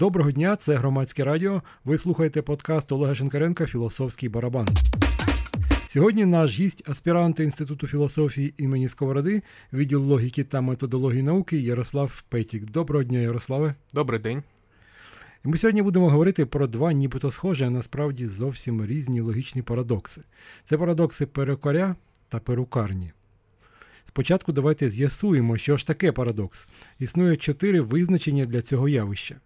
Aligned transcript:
Доброго 0.00 0.30
дня, 0.30 0.56
це 0.56 0.76
громадське 0.76 1.24
радіо. 1.24 1.62
Ви 1.84 1.98
слухаєте 1.98 2.42
подкаст 2.42 2.92
Олега 2.92 3.14
Шенкаренка 3.14 3.66
Філософський 3.66 4.28
барабан. 4.28 4.68
Сьогодні 5.86 6.26
наш 6.26 6.60
гість, 6.60 6.88
аспірант 6.88 7.40
Інституту 7.40 7.86
філософії 7.86 8.54
імені 8.58 8.88
Сковороди, 8.88 9.42
відділ 9.72 10.02
логіки 10.02 10.44
та 10.44 10.60
методології 10.60 11.22
науки 11.22 11.58
Ярослав 11.58 12.22
Петік. 12.28 12.70
Доброго 12.70 13.04
дня, 13.04 13.18
Ярославе. 13.18 13.74
Добрий 13.94 14.20
день. 14.20 14.42
І 15.44 15.48
ми 15.48 15.58
сьогодні 15.58 15.82
будемо 15.82 16.10
говорити 16.10 16.46
про 16.46 16.66
два 16.66 16.92
нібито 16.92 17.30
схожі, 17.30 17.64
а 17.64 17.70
насправді 17.70 18.26
зовсім 18.26 18.86
різні 18.86 19.20
логічні 19.20 19.62
парадокси. 19.62 20.22
Це 20.64 20.78
парадокси 20.78 21.26
перукаря 21.26 21.96
та 22.28 22.38
перукарні. 22.38 23.12
Спочатку 24.04 24.52
давайте 24.52 24.88
з'ясуємо, 24.88 25.56
що 25.56 25.76
ж 25.76 25.86
таке 25.86 26.12
парадокс. 26.12 26.68
Існує 26.98 27.36
чотири 27.36 27.80
визначення 27.80 28.44
для 28.44 28.62
цього 28.62 28.88
явища. 28.88 29.36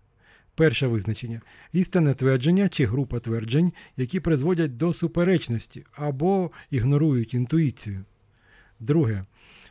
Перше 0.54 0.86
визначення 0.86 1.40
істинне 1.72 2.14
твердження 2.14 2.68
чи 2.68 2.84
група 2.84 3.20
тверджень, 3.20 3.72
які 3.96 4.20
призводять 4.20 4.76
до 4.76 4.92
суперечності 4.92 5.84
або 5.92 6.50
ігнорують 6.70 7.34
інтуїцію. 7.34 8.04
Друге 8.80 9.24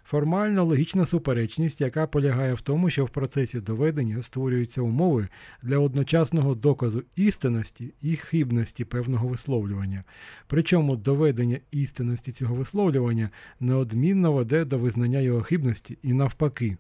формально 0.04 0.66
логічна 0.66 1.06
суперечність, 1.06 1.82
яка 1.82 2.08
полягає 2.08 2.54
в 2.54 2.62
тому, 2.62 2.90
що 2.90 3.06
в 3.06 3.10
процесі 3.10 3.60
доведення 3.60 4.24
створюються 4.24 4.82
умови 4.82 5.28
для 5.62 5.78
одночасного 5.78 6.56
доказу 6.56 7.04
істинності 7.16 7.94
і 8.02 8.16
хибності 8.16 8.86
певного 8.86 9.28
висловлювання. 9.28 10.04
Причому 10.48 10.96
доведення 10.96 11.60
істинності 11.72 12.32
цього 12.32 12.56
висловлювання 12.56 13.30
неодмінно 13.60 14.34
веде 14.34 14.66
до 14.66 14.78
визнання 14.78 15.20
його 15.20 15.42
хибності 15.42 15.98
і 16.04 16.14
навпаки. 16.14 16.78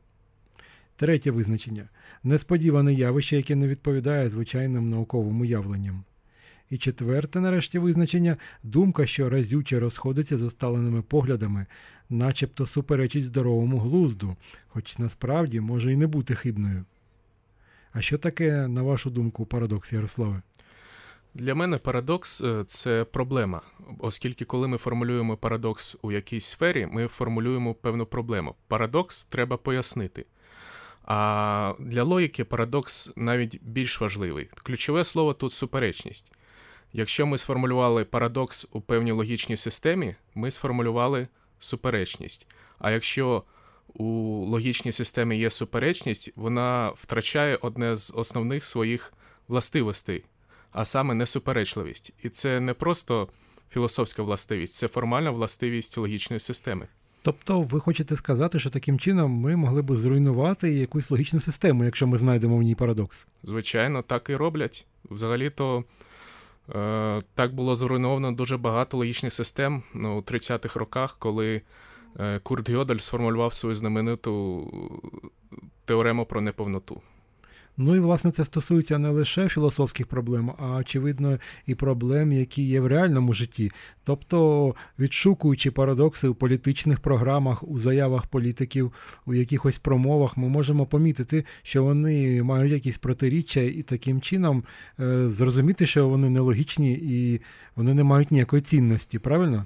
Третє 0.95 1.31
визначення 1.31 1.89
несподіване 2.23 2.93
явище, 2.93 3.37
яке 3.37 3.55
не 3.55 3.67
відповідає 3.67 4.29
звичайним 4.29 4.89
науковим 4.89 5.41
уявленням. 5.41 6.03
І 6.69 6.77
четверте, 6.77 7.39
нарешті, 7.39 7.79
визначення 7.79 8.37
думка, 8.63 9.05
що 9.05 9.29
разюче 9.29 9.79
розходиться 9.79 10.37
з 10.37 10.41
усталеними 10.41 11.01
поглядами, 11.01 11.65
начебто 12.09 12.65
суперечить 12.65 13.25
здоровому 13.25 13.79
глузду, 13.79 14.35
хоч 14.67 14.97
насправді 14.97 15.59
може 15.59 15.93
і 15.93 15.97
не 15.97 16.07
бути 16.07 16.35
хибною. 16.35 16.85
А 17.93 18.01
що 18.01 18.17
таке, 18.17 18.67
на 18.67 18.81
вашу 18.81 19.09
думку, 19.09 19.45
парадокс, 19.45 19.93
Ярославе? 19.93 20.41
Для 21.33 21.55
мене 21.55 21.77
парадокс 21.77 22.41
е, 22.41 22.63
це 22.67 23.03
проблема, 23.03 23.61
оскільки, 23.99 24.45
коли 24.45 24.67
ми 24.67 24.77
формулюємо 24.77 25.37
парадокс 25.37 25.97
у 26.01 26.11
якійсь 26.11 26.45
сфері, 26.45 26.87
ми 26.91 27.07
формулюємо 27.07 27.73
певну 27.73 28.05
проблему. 28.05 28.55
Парадокс 28.67 29.25
треба 29.25 29.57
пояснити. 29.57 30.25
А 31.03 31.73
для 31.79 32.03
логіки 32.03 32.43
парадокс 32.43 33.09
навіть 33.15 33.59
більш 33.63 34.01
важливий. 34.01 34.49
Ключове 34.63 35.05
слово 35.05 35.33
тут 35.33 35.53
суперечність. 35.53 36.31
Якщо 36.93 37.25
ми 37.25 37.37
сформулювали 37.37 38.05
парадокс 38.05 38.67
у 38.71 38.81
певній 38.81 39.11
логічній 39.11 39.57
системі, 39.57 40.15
ми 40.35 40.51
сформулювали 40.51 41.27
суперечність. 41.59 42.47
А 42.79 42.91
якщо 42.91 43.43
у 43.87 44.05
логічній 44.45 44.91
системі 44.91 45.37
є 45.37 45.49
суперечність, 45.49 46.31
вона 46.35 46.91
втрачає 46.95 47.57
одне 47.61 47.97
з 47.97 48.13
основних 48.15 48.65
своїх 48.65 49.13
властивостей, 49.47 50.25
а 50.71 50.85
саме 50.85 51.13
несуперечливість. 51.13 52.13
І 52.23 52.29
це 52.29 52.59
не 52.59 52.73
просто 52.73 53.29
філософська 53.71 54.23
властивість, 54.23 54.75
це 54.75 54.87
формальна 54.87 55.31
властивість 55.31 55.97
логічної 55.97 56.39
системи. 56.39 56.87
Тобто 57.23 57.61
ви 57.61 57.79
хочете 57.79 58.15
сказати, 58.15 58.59
що 58.59 58.69
таким 58.69 58.99
чином 58.99 59.31
ми 59.31 59.55
могли 59.55 59.81
б 59.81 59.95
зруйнувати 59.95 60.73
якусь 60.73 61.11
логічну 61.11 61.41
систему, 61.41 61.83
якщо 61.83 62.07
ми 62.07 62.17
знайдемо 62.17 62.57
в 62.57 62.61
ній 62.61 62.75
парадокс? 62.75 63.27
Звичайно, 63.43 64.01
так 64.01 64.29
і 64.29 64.35
роблять. 64.35 64.87
Взагалі-то 65.09 65.83
е, 66.75 67.21
так 67.33 67.55
було 67.55 67.75
зруйновано 67.75 68.31
дуже 68.31 68.57
багато 68.57 68.97
логічних 68.97 69.33
систем 69.33 69.83
ну, 69.93 70.17
у 70.17 70.21
30-х 70.21 70.79
роках, 70.79 71.15
коли 71.19 71.61
е, 72.19 72.39
Курт 72.39 72.69
Гьодель 72.69 72.97
сформулював 72.97 73.53
свою 73.53 73.75
знамениту 73.75 74.67
теорему 75.85 76.25
про 76.25 76.41
неповноту. 76.41 77.01
Ну 77.77 77.95
і 77.95 77.99
власне 77.99 78.31
це 78.31 78.45
стосується 78.45 78.97
не 78.97 79.09
лише 79.09 79.49
філософських 79.49 80.07
проблем, 80.07 80.51
а 80.57 80.75
очевидно 80.75 81.39
і 81.65 81.75
проблем, 81.75 82.31
які 82.31 82.63
є 82.63 82.79
в 82.79 82.87
реальному 82.87 83.33
житті. 83.33 83.71
Тобто, 84.03 84.75
відшукуючи 84.99 85.71
парадокси 85.71 86.27
у 86.27 86.35
політичних 86.35 86.99
програмах, 86.99 87.63
у 87.63 87.79
заявах 87.79 88.25
політиків, 88.25 88.93
у 89.25 89.33
якихось 89.33 89.77
промовах, 89.77 90.37
ми 90.37 90.49
можемо 90.49 90.85
помітити, 90.85 91.45
що 91.63 91.83
вони 91.83 92.43
мають 92.43 92.73
якісь 92.73 92.97
протиріччя, 92.97 93.61
і 93.61 93.81
таким 93.81 94.21
чином 94.21 94.63
е, 94.99 95.29
зрозуміти, 95.29 95.85
що 95.85 96.09
вони 96.09 96.29
нелогічні 96.29 96.93
і 96.93 97.41
вони 97.75 97.93
не 97.93 98.03
мають 98.03 98.31
ніякої 98.31 98.61
цінності, 98.61 99.19
правильно? 99.19 99.65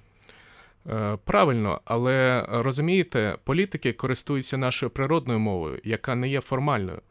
Е, 0.89 1.17
правильно, 1.25 1.81
але 1.85 2.45
розумієте, 2.49 3.37
політики 3.43 3.93
користуються 3.93 4.57
нашою 4.57 4.89
природною 4.89 5.39
мовою, 5.39 5.79
яка 5.83 6.15
не 6.15 6.29
є 6.29 6.41
формальною. 6.41 7.01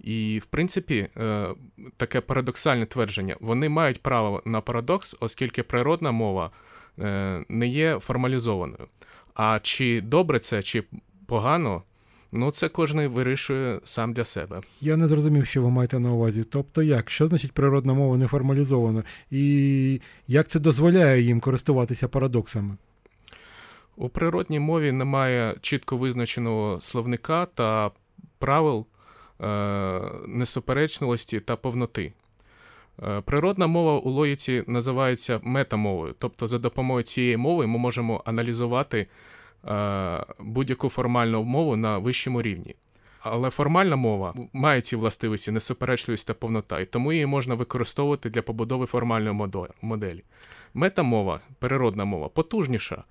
І, 0.00 0.40
в 0.42 0.46
принципі, 0.46 1.08
е, 1.16 1.46
таке 1.96 2.20
парадоксальне 2.20 2.86
твердження. 2.86 3.36
Вони 3.40 3.68
мають 3.68 4.02
право 4.02 4.42
на 4.44 4.60
парадокс, 4.60 5.16
оскільки 5.20 5.62
природна 5.62 6.12
мова 6.12 6.50
е, 6.98 7.44
не 7.48 7.66
є 7.68 7.98
формалізованою. 7.98 8.86
А 9.34 9.58
чи 9.62 10.00
добре 10.00 10.38
це, 10.38 10.62
чи 10.62 10.84
погано, 11.26 11.82
ну 12.32 12.50
це 12.50 12.68
кожен 12.68 13.08
вирішує 13.08 13.80
сам 13.84 14.12
для 14.12 14.24
себе. 14.24 14.60
Я 14.80 14.96
не 14.96 15.08
зрозумів, 15.08 15.46
що 15.46 15.62
ви 15.62 15.70
маєте 15.70 15.98
на 15.98 16.12
увазі. 16.12 16.44
Тобто, 16.44 16.82
як? 16.82 17.10
Що 17.10 17.26
значить 17.26 17.52
природна 17.52 17.92
мова 17.92 18.16
не 18.16 18.26
формалізована? 18.26 19.04
І 19.30 20.00
як 20.28 20.48
це 20.48 20.60
дозволяє 20.60 21.22
їм 21.22 21.40
користуватися 21.40 22.08
парадоксами? 22.08 22.76
У 23.96 24.08
природній 24.08 24.60
мові 24.60 24.92
немає 24.92 25.54
чітко 25.60 25.96
визначеного 25.96 26.80
словника 26.80 27.46
та 27.46 27.90
правил. 28.38 28.86
Е, 29.42 30.00
несуперечності 30.26 31.40
та 31.40 31.56
повноти. 31.56 32.12
Е, 33.02 33.20
природна 33.20 33.66
мова 33.66 33.98
у 33.98 34.10
логіці 34.10 34.64
називається 34.66 35.40
метамовою, 35.42 36.14
тобто 36.18 36.48
за 36.48 36.58
допомогою 36.58 37.02
цієї 37.02 37.36
мови 37.36 37.66
ми 37.66 37.78
можемо 37.78 38.22
аналізувати 38.24 39.06
е, 39.68 40.24
будь-яку 40.38 40.88
формальну 40.88 41.42
мову 41.42 41.76
на 41.76 41.98
вищому 41.98 42.42
рівні. 42.42 42.74
Але 43.20 43.50
формальна 43.50 43.96
мова 43.96 44.34
має 44.52 44.80
ці 44.80 44.96
властивості, 44.96 45.50
несуперечливість 45.50 46.26
та 46.26 46.34
повнота, 46.34 46.80
і 46.80 46.84
тому 46.84 47.12
її 47.12 47.26
можна 47.26 47.54
використовувати 47.54 48.30
для 48.30 48.42
побудови 48.42 48.86
формальної 48.86 49.48
моделі. 49.82 50.24
Метамова, 50.74 51.40
природна 51.58 52.04
мова, 52.04 52.28
потужніша. 52.28 53.04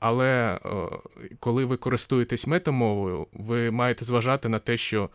Але 0.00 0.58
коли 1.40 1.64
ви 1.64 1.76
користуєтесь 1.76 2.46
метамовою, 2.46 3.26
ви 3.32 3.70
маєте 3.70 4.04
зважати 4.04 4.48
на 4.48 4.58
те, 4.58 4.76
що 4.76 5.10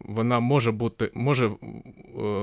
вона 0.00 0.40
може 0.40 0.72
бути, 0.72 1.10
може 1.14 1.50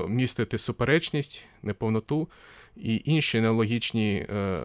містити 0.08 0.58
суперечність, 0.58 1.46
неповноту 1.64 2.28
і 2.76 3.02
інші 3.06 3.42
нелогічні 3.42 4.16
е, 4.16 4.64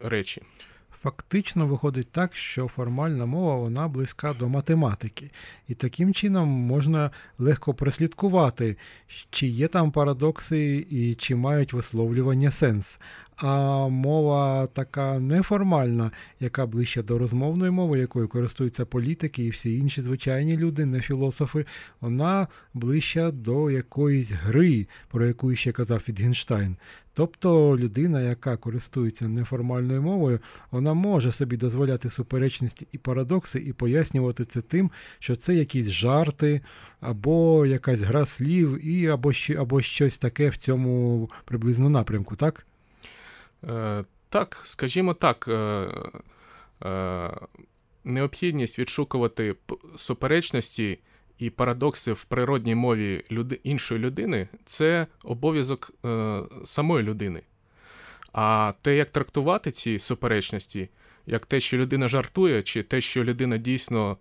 речі. 0.00 0.42
Фактично 1.02 1.66
виходить 1.66 2.12
так, 2.12 2.36
що 2.36 2.68
формальна 2.68 3.26
мова 3.26 3.56
вона 3.56 3.88
близька 3.88 4.34
до 4.38 4.48
математики, 4.48 5.30
і 5.68 5.74
таким 5.74 6.14
чином 6.14 6.48
можна 6.48 7.10
легко 7.38 7.74
прослідкувати, 7.74 8.76
чи 9.30 9.46
є 9.46 9.68
там 9.68 9.90
парадокси 9.90 10.86
і 10.90 11.14
чи 11.14 11.36
мають 11.36 11.72
висловлювання 11.72 12.50
сенс 12.50 12.98
а 13.36 13.88
мова 13.88 14.66
така 14.66 15.18
неформальна, 15.18 16.10
яка 16.40 16.66
ближче 16.66 17.02
до 17.02 17.18
розмовної 17.18 17.70
мови, 17.70 17.98
якою 17.98 18.28
користуються 18.28 18.84
політики 18.84 19.44
і 19.44 19.50
всі 19.50 19.78
інші 19.78 20.02
звичайні 20.02 20.56
люди, 20.56 20.84
не 20.84 21.00
філософи, 21.00 21.66
вона 22.00 22.48
ближча 22.74 23.30
до 23.30 23.70
якоїсь 23.70 24.30
гри, 24.30 24.86
про 25.10 25.26
яку 25.26 25.56
ще 25.56 25.72
казав 25.72 26.00
Фітгенштайн. 26.00 26.76
Тобто 27.14 27.78
людина, 27.78 28.22
яка 28.22 28.56
користується 28.56 29.28
неформальною 29.28 30.02
мовою, 30.02 30.40
вона 30.70 30.94
може 30.94 31.32
собі 31.32 31.56
дозволяти 31.56 32.10
суперечності 32.10 32.88
і 32.92 32.98
парадокси, 32.98 33.58
і 33.58 33.72
пояснювати 33.72 34.44
це 34.44 34.60
тим, 34.60 34.90
що 35.18 35.36
це 35.36 35.54
якісь 35.54 35.88
жарти, 35.88 36.60
або 37.00 37.66
якась 37.66 38.00
гра 38.00 38.26
слів, 38.26 38.86
і 38.86 39.06
або, 39.06 39.32
або 39.58 39.82
щось 39.82 40.18
таке 40.18 40.48
в 40.48 40.56
цьому 40.56 41.30
приблизно 41.44 41.88
напрямку, 41.88 42.36
так? 42.36 42.66
Е, 43.68 44.04
так, 44.28 44.60
скажімо 44.64 45.14
так, 45.14 45.48
е, 45.48 45.88
е, 46.88 47.30
необхідність 48.04 48.78
відшукувати 48.78 49.54
суперечності 49.96 50.98
і 51.38 51.50
парадокси 51.50 52.12
в 52.12 52.24
природній 52.24 52.74
мові 52.74 53.24
іншої 53.62 54.00
людини 54.00 54.48
це 54.64 55.06
обов'язок 55.24 55.90
самої 56.64 57.04
людини. 57.04 57.42
А 58.32 58.72
те, 58.82 58.96
як 58.96 59.10
трактувати 59.10 59.70
ці 59.70 59.98
суперечності, 59.98 60.88
як 61.26 61.46
те, 61.46 61.60
що 61.60 61.76
людина 61.76 62.08
жартує, 62.08 62.62
чи 62.62 62.82
те, 62.82 63.00
що 63.00 63.24
людина 63.24 63.56
дійсно 63.56 64.16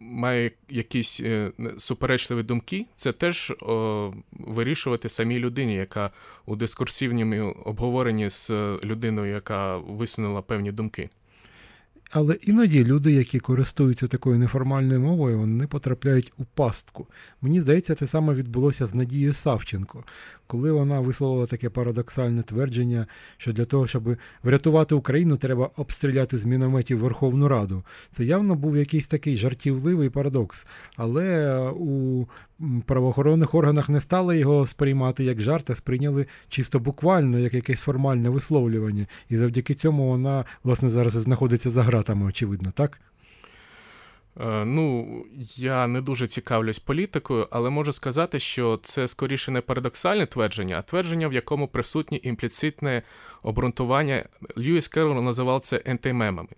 має 0.00 0.50
якісь 0.68 1.20
е, 1.20 1.52
суперечливі 1.78 2.42
думки, 2.42 2.86
це 2.96 3.12
теж 3.12 3.52
вирішувати 4.32 5.08
самій 5.08 5.38
людині, 5.38 5.74
яка 5.74 6.10
у 6.46 6.56
дискурсивному 6.56 7.56
обговоренні 7.64 8.30
з 8.30 8.50
людиною, 8.84 9.32
яка 9.32 9.76
висунула 9.76 10.42
певні 10.42 10.72
думки. 10.72 11.10
Але 12.10 12.34
іноді 12.34 12.84
люди, 12.84 13.12
які 13.12 13.40
користуються 13.40 14.06
такою 14.06 14.38
неформальною 14.38 15.00
мовою, 15.00 15.38
вони 15.38 15.66
потрапляють 15.66 16.32
у 16.38 16.44
пастку. 16.44 17.06
Мені 17.40 17.60
здається, 17.60 17.94
це 17.94 18.06
саме 18.06 18.34
відбулося 18.34 18.86
з 18.86 18.94
Надією 18.94 19.34
Савченко, 19.34 20.04
коли 20.46 20.72
вона 20.72 21.00
висловила 21.00 21.46
таке 21.46 21.70
парадоксальне 21.70 22.42
твердження, 22.42 23.06
що 23.36 23.52
для 23.52 23.64
того, 23.64 23.86
щоб 23.86 24.16
врятувати 24.42 24.94
Україну, 24.94 25.36
треба 25.36 25.70
обстріляти 25.76 26.38
з 26.38 26.44
мінометів 26.44 26.98
Верховну 26.98 27.48
Раду. 27.48 27.82
Це 28.10 28.24
явно 28.24 28.54
був 28.54 28.76
якийсь 28.76 29.06
такий 29.06 29.36
жартівливий 29.36 30.10
парадокс. 30.10 30.66
Але 30.96 31.58
у 31.70 32.26
правоохоронних 32.86 33.54
органах 33.54 33.88
не 33.88 34.00
стали 34.00 34.38
його 34.38 34.66
сприймати 34.66 35.24
як 35.24 35.40
жарт, 35.40 35.70
а 35.70 35.74
сприйняли 35.74 36.26
чисто 36.48 36.78
буквально, 36.78 37.38
як 37.38 37.54
якесь 37.54 37.80
формальне 37.80 38.28
висловлювання. 38.28 39.06
І 39.28 39.36
завдяки 39.36 39.74
цьому 39.74 40.08
вона, 40.08 40.44
власне, 40.64 40.90
зараз 40.90 41.12
знаходиться 41.12 41.70
за 41.70 41.82
гратами, 41.82 42.26
очевидно, 42.26 42.72
так? 42.74 43.00
Е, 44.40 44.64
ну, 44.64 45.06
я 45.56 45.86
не 45.86 46.00
дуже 46.00 46.28
цікавлюсь 46.28 46.78
політикою, 46.78 47.48
але 47.50 47.70
можу 47.70 47.92
сказати, 47.92 48.40
що 48.40 48.80
це 48.82 49.08
скоріше 49.08 49.50
не 49.50 49.60
парадоксальне 49.60 50.26
твердження, 50.26 50.78
а 50.78 50.82
твердження, 50.82 51.28
в 51.28 51.32
якому 51.32 51.68
присутнє 51.68 52.18
імпліцитне 52.22 53.02
обґрунтування. 53.42 54.24
Льюіс 54.58 54.88
Керрол 54.88 55.22
називав 55.22 55.60
це 55.60 55.82
ентеймемами. 55.84 56.48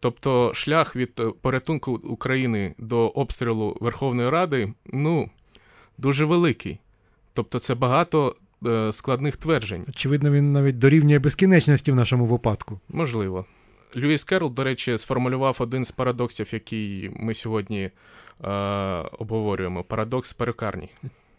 Тобто 0.00 0.50
шлях 0.54 0.96
від 0.96 1.12
е, 1.20 1.32
порятунку 1.40 1.92
України 1.92 2.74
до 2.78 3.08
обстрілу 3.08 3.76
Верховної 3.80 4.30
Ради 4.30 4.72
ну, 4.86 5.30
дуже 5.98 6.24
великий. 6.24 6.78
Тобто, 7.34 7.58
це 7.58 7.74
багато 7.74 8.36
е, 8.66 8.92
складних 8.92 9.36
тверджень. 9.36 9.84
Очевидно, 9.88 10.30
він 10.30 10.52
навіть 10.52 10.78
дорівнює 10.78 11.18
безкінечності 11.18 11.92
в 11.92 11.94
нашому 11.94 12.26
випадку. 12.26 12.80
Можливо. 12.88 13.44
Льюіс 13.96 14.24
Керрол, 14.24 14.54
до 14.54 14.64
речі, 14.64 14.98
сформулював 14.98 15.56
один 15.58 15.84
з 15.84 15.90
парадоксів, 15.90 16.48
який 16.52 17.10
ми 17.16 17.34
сьогодні 17.34 17.90
е, 18.44 18.50
обговорюємо: 19.18 19.84
парадокс 19.84 20.32
перукарні. 20.32 20.88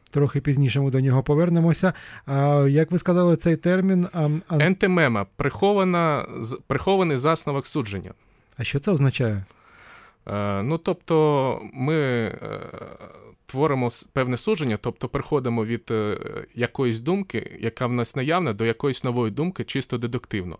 Трохи 0.09 0.41
пізніше 0.41 0.79
ми 0.79 0.91
до 0.91 0.99
нього 0.99 1.23
повернемося. 1.23 1.93
А 2.25 2.65
як 2.69 2.91
ви 2.91 2.99
сказали, 2.99 3.35
цей 3.35 3.55
термін 3.55 4.07
а, 4.13 4.29
а... 4.47 4.57
ентемема 4.57 5.25
прихована, 5.35 6.25
прихований 6.67 7.17
засновок 7.17 7.67
судження. 7.67 8.13
А 8.57 8.63
що 8.63 8.79
це 8.79 8.91
означає? 8.91 9.43
Е, 10.27 10.63
ну, 10.63 10.77
тобто, 10.77 11.61
ми 11.73 11.95
е, 11.95 12.59
творимо 13.45 13.91
певне 14.13 14.37
судження, 14.37 14.77
тобто 14.81 15.07
приходимо 15.07 15.65
від 15.65 15.91
е, 15.91 16.17
якоїсь 16.55 16.99
думки, 16.99 17.57
яка 17.59 17.87
в 17.87 17.93
нас 17.93 18.15
наявна, 18.15 18.53
до 18.53 18.65
якоїсь 18.65 19.03
нової 19.03 19.31
думки, 19.31 19.63
чисто 19.63 19.97
дедуктивно. 19.97 20.57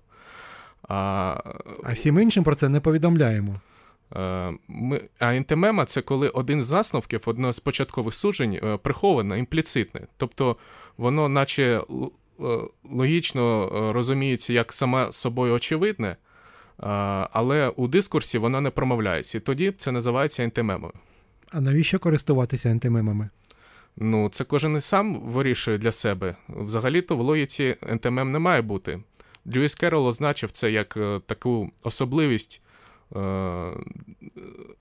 А 0.89 1.38
а 1.83 1.94
всім 1.94 2.19
іншим 2.19 2.44
про 2.44 2.56
це 2.56 2.69
не 2.69 2.80
повідомляємо. 2.80 3.56
Е, 4.16 4.54
ми, 4.68 5.01
А 5.19 5.33
інтемема 5.33 5.86
це 5.86 6.01
коли 6.01 6.30
один 6.30 6.63
з 6.63 6.66
засновків, 6.68 7.22
одне 7.25 7.54
з 7.54 7.60
початкових 7.60 8.13
суджень, 8.13 8.60
е, 8.63 8.78
приховане, 8.78 9.39
імпліцитне. 9.39 10.01
Тобто 10.18 10.56
воно, 10.98 11.30
наче 11.30 11.63
е, 11.63 11.81
логічно 12.92 13.69
розуміється 13.94 14.54
як 14.54 14.74
саме 14.74 15.12
собою 15.12 15.54
очевидне, 15.54 16.16
але 17.31 17.69
у 17.75 17.88
дискурсі 17.88 18.38
воно 18.38 18.62
не 18.62 18.69
промовляється. 18.69 19.38
І 19.38 19.42
тоді 19.42 19.72
це 19.72 19.92
називається 19.92 20.44
ентемемою. 20.44 20.94
А 21.51 21.62
навіщо 21.62 22.00
користуватися 22.00 22.69
ентемемами? 22.69 23.30
Ну, 23.98 24.30
це 24.30 24.44
кожен 24.44 24.77
і 24.77 24.81
сам 24.81 25.19
вирішує 25.19 25.77
для 25.77 25.92
себе. 25.92 26.36
Взагалі-то 26.50 27.18
в 27.18 27.22
логіці 27.22 27.75
ентемем 27.81 28.31
не 28.31 28.39
має 28.39 28.62
бути. 28.62 29.00
Льюіс 29.46 29.76
Керрол 29.76 30.08
означив 30.08 30.52
це 30.52 30.72
як 30.72 30.98
е, 30.98 31.20
таку 31.26 31.72
особливість 31.84 32.62
е, 33.16 33.72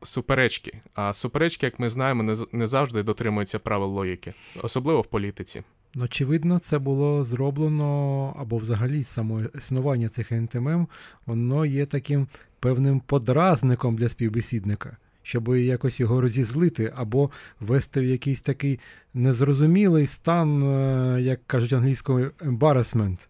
суперечки. 0.03 0.79
А 0.95 1.13
суперечки, 1.13 1.67
як 1.67 1.79
ми 1.79 1.91
знаємо, 1.91 2.37
не, 2.53 2.67
завжди 2.67 3.03
дотримуються 3.03 3.59
правил 3.59 3.89
логіки, 3.89 4.35
особливо 4.63 5.01
в 5.01 5.07
політиці. 5.07 5.63
Очевидно, 5.97 6.59
це 6.59 6.79
було 6.79 7.25
зроблено 7.25 8.37
або 8.39 8.59
взагалі 8.59 9.05
само 9.05 9.41
існування 9.59 10.09
цих 10.09 10.33
НТМ, 10.33 10.85
воно 11.27 11.67
є 11.67 11.87
таким 11.87 12.29
певним 12.61 13.01
подразником 13.01 13.97
для 13.97 14.09
співбесідника, 14.09 14.97
щоб 15.23 15.57
якось 15.57 16.01
його 16.01 16.21
розізлити, 16.21 16.93
або 16.97 17.31
ввести 17.61 18.01
в 18.01 18.05
якийсь 18.05 18.43
такий 18.43 18.81
незрозумілий 19.15 20.07
стан, 20.07 20.63
е, 20.63 21.23
як 21.23 21.47
кажуть 21.47 21.73
англійською, 21.73 22.31
embarrassment. 22.41 23.30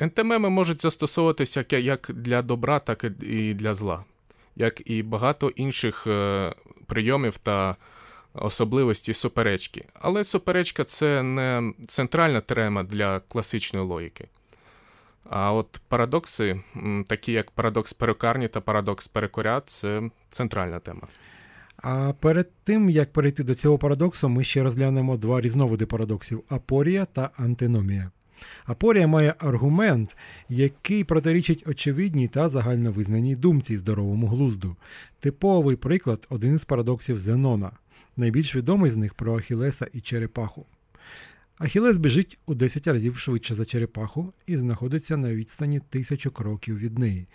НТМ 0.00 0.46
можуть 0.48 0.82
застосовуватися 0.82 1.64
як 1.70 2.10
для 2.14 2.42
добра, 2.42 2.78
так 2.78 3.04
і 3.22 3.54
для 3.54 3.74
зла, 3.74 4.04
як 4.56 4.90
і 4.90 5.02
багато 5.02 5.48
інших 5.48 6.06
е, 6.06 6.52
прийомів 6.86 7.38
та 7.38 7.76
особливості 8.34 9.14
суперечки. 9.14 9.84
Але 9.94 10.24
суперечка 10.24 10.84
це 10.84 11.22
не 11.22 11.72
центральна 11.88 12.40
тема 12.40 12.82
для 12.82 13.20
класичної 13.20 13.86
логіки. 13.86 14.28
А 15.30 15.52
от 15.52 15.80
парадокси, 15.88 16.60
такі 17.06 17.32
як 17.32 17.50
парадокс 17.50 17.92
перукарні 17.92 18.48
та 18.48 18.60
парадокс 18.60 19.08
перекоря, 19.08 19.62
це 19.66 20.10
центральна 20.30 20.78
тема. 20.78 21.08
А 21.76 22.12
перед 22.20 22.50
тим, 22.64 22.90
як 22.90 23.12
перейти 23.12 23.44
до 23.44 23.54
цього 23.54 23.78
парадоксу, 23.78 24.28
ми 24.28 24.44
ще 24.44 24.62
розглянемо 24.62 25.16
два 25.16 25.40
різновиди 25.40 25.86
парадоксів 25.86 26.42
апорія 26.48 27.04
та 27.04 27.30
антиномія. 27.36 28.10
Апорія 28.66 29.06
має 29.06 29.34
аргумент, 29.38 30.16
який 30.48 31.04
протирічить 31.04 31.68
очевидній 31.68 32.28
та 32.28 32.48
загальновизнаній 32.48 33.36
думці 33.36 33.76
здоровому 33.78 34.26
глузду. 34.26 34.76
Типовий 35.20 35.76
приклад 35.76 36.26
один 36.30 36.54
із 36.54 36.64
парадоксів 36.64 37.18
Зенона. 37.18 37.70
Найбільш 38.16 38.56
відомий 38.56 38.90
з 38.90 38.96
них 38.96 39.14
про 39.14 39.38
Ахілеса 39.38 39.86
і 39.92 40.00
Черепаху. 40.00 40.66
Ахілес 41.58 41.98
біжить 41.98 42.38
у 42.46 42.54
10 42.54 42.86
разів 42.86 43.18
швидше 43.18 43.54
за 43.54 43.64
черепаху 43.64 44.32
і 44.46 44.56
знаходиться 44.56 45.16
на 45.16 45.34
відстані 45.34 45.80
тисячу 45.90 46.30
кроків 46.30 46.78
від 46.78 46.98
неї. 46.98 47.26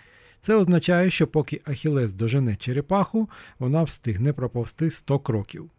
Це 0.41 0.56
означає, 0.56 1.12
що 1.12 1.27
поки 1.27 1.62
Ахілес 1.65 2.13
дожене 2.13 2.56
черепаху, 2.56 3.29
вона 3.60 3.84
встигне 3.84 4.34
проповсти 4.34 4.91
100 4.91 5.20
кроків. 5.20 5.70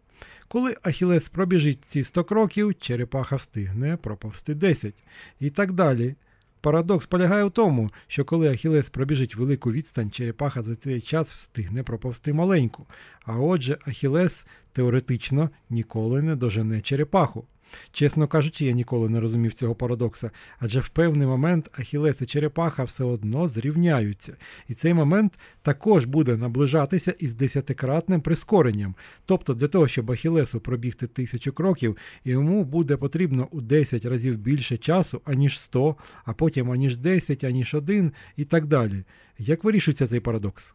Коли 0.52 0.76
Ахілес 0.83 1.28
пробіжить 1.28 1.85
ці 1.85 2.04
100 2.04 2.25
кроків, 2.25 2.75
черепаха 2.78 3.37
встигне 3.37 3.97
проповсти 3.97 4.54
10. 4.54 4.95
І 5.40 5.50
так 5.50 5.73
далі. 5.73 6.14
Парадокс 6.61 7.07
полягає 7.07 7.45
в 7.45 7.50
тому, 7.50 7.90
що 8.07 8.25
коли 8.25 8.50
Ахілес 8.50 8.90
пробіжить 8.90 9.37
велику 9.37 9.73
відстань, 9.73 10.11
черепаха 10.11 10.62
за 10.62 10.75
цей 10.75 11.00
час 11.00 11.35
встигне 11.35 11.83
проповсти 11.83 12.33
маленьку. 12.33 12.87
А 13.25 13.38
отже, 13.38 13.78
Ахілес 13.87 14.47
теоретично 14.73 15.50
ніколи 15.71 16.23
не 16.23 16.37
дожене 16.37 16.80
черепаху. 16.80 17.45
Чесно 17.92 18.28
кажучи, 18.28 18.64
я 18.64 18.72
ніколи 18.72 19.08
не 19.08 19.20
розумів 19.20 19.52
цього 19.52 19.74
парадокса, 19.74 20.30
адже 20.58 20.80
в 20.80 20.88
певний 20.88 21.26
момент 21.26 21.70
Ахілес 21.78 22.20
і 22.20 22.26
Черепаха 22.26 22.84
все 22.84 23.04
одно 23.04 23.48
зрівняються, 23.48 24.36
і 24.68 24.74
цей 24.74 24.94
момент 24.94 25.38
також 25.62 26.04
буде 26.04 26.36
наближатися 26.36 27.14
із 27.18 27.34
десятикратним 27.34 28.20
прискоренням. 28.20 28.94
Тобто 29.26 29.54
для 29.54 29.68
того, 29.68 29.88
щоб 29.88 30.10
Ахілесу 30.10 30.60
пробігти 30.60 31.06
тисячу 31.06 31.52
кроків, 31.52 31.96
йому 32.24 32.64
буде 32.64 32.96
потрібно 32.96 33.48
у 33.50 33.60
10 33.60 34.04
разів 34.04 34.38
більше 34.38 34.76
часу, 34.76 35.20
аніж 35.24 35.60
100, 35.60 35.96
а 36.24 36.32
потім 36.32 36.70
аніж 36.70 36.96
10, 36.96 37.44
аніж 37.44 37.74
1 37.74 38.12
і 38.36 38.44
так 38.44 38.66
далі. 38.66 39.04
Як 39.38 39.64
вирішується 39.64 40.06
цей 40.06 40.20
парадокс? 40.20 40.74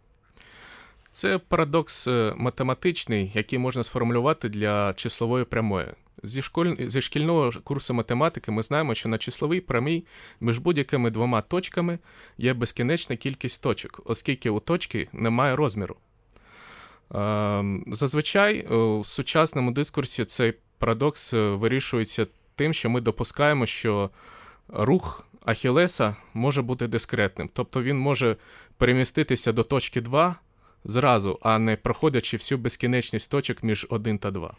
Це 1.15 1.37
парадокс 1.37 2.07
е, 2.07 2.33
математичний, 2.37 3.31
який 3.33 3.59
можна 3.59 3.83
сформулювати 3.83 4.49
для 4.49 4.93
числової 4.93 5.45
прямої. 5.45 5.87
Зі 6.23 6.41
школь... 6.41 6.75
зі 6.79 7.01
шкільного 7.01 7.51
курсу 7.63 7.93
математики 7.93 8.51
ми 8.51 8.63
знаємо, 8.63 8.95
що 8.95 9.09
на 9.09 9.17
числовій 9.17 9.61
прямій 9.61 10.05
між 10.41 10.57
будь-якими 10.57 11.09
двома 11.11 11.41
точками 11.41 11.99
є 12.37 12.53
безкінечна 12.53 13.15
кількість 13.15 13.61
точок, 13.61 14.01
оскільки 14.05 14.49
у 14.49 14.59
точки 14.59 15.07
немає 15.13 15.55
розміру. 15.55 15.95
Ем, 17.13 17.83
зазвичай 17.87 18.61
у 18.67 19.03
сучасному 19.03 19.71
дискурсі 19.71 20.25
цей 20.25 20.53
парадокс 20.77 21.33
е, 21.33 21.49
вирішується 21.49 22.27
тим, 22.55 22.73
що 22.73 22.89
ми 22.89 23.01
допускаємо, 23.01 23.65
що 23.65 24.09
рух 24.67 25.27
Ахілеса 25.45 26.15
може 26.33 26.61
бути 26.61 26.87
дискретним, 26.87 27.49
тобто 27.53 27.83
він 27.83 27.99
може 27.99 28.35
переміститися 28.77 29.51
до 29.51 29.63
точки 29.63 30.01
2 30.01 30.35
зразу, 30.85 31.39
а 31.41 31.59
не 31.59 31.75
проходячи 31.75 32.37
всю 32.37 32.57
безкінечність 32.57 33.31
точок 33.31 33.63
між 33.63 33.87
1 33.89 34.17
та 34.17 34.31
2. 34.31 34.55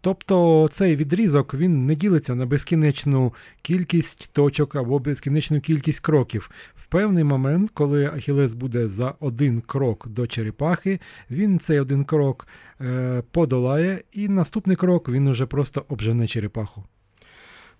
Тобто 0.00 0.68
цей 0.72 0.96
відрізок 0.96 1.54
він 1.54 1.86
не 1.86 1.94
ділиться 1.94 2.34
на 2.34 2.46
безкінечну 2.46 3.34
кількість 3.62 4.32
точок 4.32 4.76
або 4.76 4.98
безкінечну 4.98 5.60
кількість 5.60 6.00
кроків. 6.00 6.50
В 6.76 6.86
певний 6.86 7.24
момент, 7.24 7.70
коли 7.74 8.06
Ахілес 8.06 8.52
буде 8.52 8.88
за 8.88 9.14
один 9.20 9.60
крок 9.60 10.08
до 10.08 10.26
черепахи, 10.26 11.00
він 11.30 11.58
цей 11.58 11.80
один 11.80 12.04
крок 12.04 12.46
е, 12.80 13.22
подолає, 13.30 14.02
і 14.12 14.28
наступний 14.28 14.76
крок 14.76 15.08
він 15.08 15.26
уже 15.26 15.46
просто 15.46 15.84
обжене 15.88 16.26
черепаху. 16.26 16.84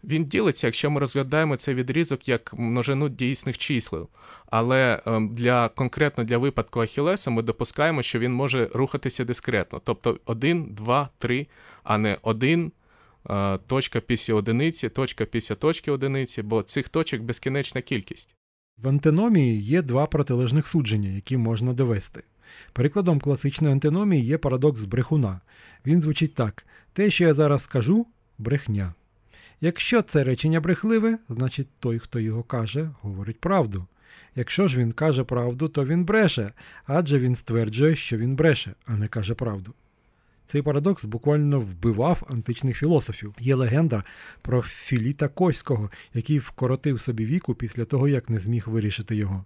Він 0.05 0.25
ділиться, 0.25 0.67
якщо 0.67 0.91
ми 0.91 1.01
розглядаємо 1.01 1.57
цей 1.57 1.75
відрізок 1.75 2.29
як 2.29 2.55
множину 2.55 3.09
дійсних 3.09 3.59
чисел. 3.59 4.09
Але 4.47 5.03
ем, 5.07 5.35
для 5.35 5.69
конкретно 5.69 6.25
для 6.25 6.39
випадку 6.39 6.81
Ахілеса 6.81 7.31
ми 7.31 7.43
допускаємо, 7.43 8.03
що 8.03 8.19
він 8.19 8.33
може 8.33 8.69
рухатися 8.75 9.25
дискретно. 9.25 9.81
Тобто 9.85 10.19
1, 10.25 10.75
2, 10.75 11.09
3, 11.19 11.47
а 11.83 11.99
не 11.99 12.19
1, 12.23 12.73
е, 13.31 13.59
точка 13.59 14.01
після 14.01 14.35
одиниці, 14.35 14.89
точка 14.89 15.25
після 15.25 15.55
точки 15.55 15.91
одиниці, 15.91 16.43
бо 16.43 16.63
цих 16.63 16.89
точок 16.89 17.23
безкінечна 17.23 17.81
кількість. 17.81 18.35
В 18.83 18.89
антиномії 18.89 19.61
є 19.61 19.83
два 19.83 20.07
протилежних 20.07 20.69
судження, 20.69 21.09
які 21.09 21.37
можна 21.37 21.73
довести. 21.73 22.23
Прикладом 22.73 23.21
класичної 23.21 23.73
антиномії 23.73 24.25
є 24.25 24.39
парадокс 24.39 24.85
брехуна. 24.85 25.41
Він 25.87 26.01
звучить 26.01 26.35
так: 26.35 26.67
те, 26.93 27.11
що 27.11 27.25
я 27.25 27.35
зараз 27.35 27.63
скажу, 27.63 28.07
брехня. 28.39 28.95
Якщо 29.65 30.03
це 30.03 30.25
речення 30.25 30.61
брехливе, 30.61 31.19
значить 31.29 31.69
той, 31.79 31.99
хто 31.99 32.21
його 32.21 32.43
каже, 32.43 32.91
говорить 33.01 33.41
правду. 33.41 33.87
Якщо 34.37 34.69
ж 34.69 34.79
він 34.79 34.93
каже 34.93 35.25
правду, 35.25 35.69
то 35.69 35.85
він 35.85 36.05
бреше, 36.05 36.53
адже 36.87 37.19
він 37.19 37.35
стверджує, 37.35 37.97
що 37.97 38.17
він 38.17 38.37
бреше, 38.37 38.75
а 38.87 38.97
не 38.97 39.09
каже 39.09 39.35
правду. 39.35 39.75
Цей 40.47 40.63
парадокс 40.63 41.05
буквально 41.05 41.61
вбивав 41.61 42.23
античних 42.31 42.79
філософів. 42.79 43.35
Є 43.41 43.55
легенда 43.55 44.05
про 44.41 44.63
Філіта 44.63 45.29
Коського, 45.29 45.91
який 46.15 46.39
вкоротив 46.39 47.01
собі 47.01 47.25
віку 47.27 47.55
після 47.55 47.85
того, 47.85 48.09
як 48.09 48.31
не 48.31 48.39
зміг 48.39 48.65
вирішити 48.67 49.17
його. 49.17 49.45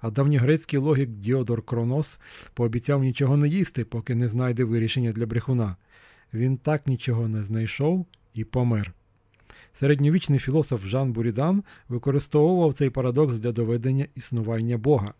А 0.00 0.10
давньогрецький 0.10 0.78
логік 0.78 1.08
Діодор 1.08 1.62
Кронос 1.62 2.20
пообіцяв 2.54 3.02
нічого 3.02 3.36
не 3.36 3.48
їсти, 3.48 3.84
поки 3.84 4.14
не 4.14 4.28
знайде 4.28 4.64
вирішення 4.64 5.12
для 5.12 5.26
брехуна. 5.26 5.76
Він 6.34 6.56
так 6.56 6.86
нічого 6.86 7.28
не 7.28 7.42
знайшов 7.42 8.06
і 8.34 8.44
помер. 8.44 8.94
Середньовічний 9.72 10.38
філософ 10.38 10.84
Жан 10.84 11.12
Бурідан 11.12 11.64
використовував 11.88 12.74
цей 12.74 12.90
парадокс 12.90 13.38
для 13.38 13.52
доведення 13.52 14.06
існування 14.14 14.78
Бога. 14.78 15.14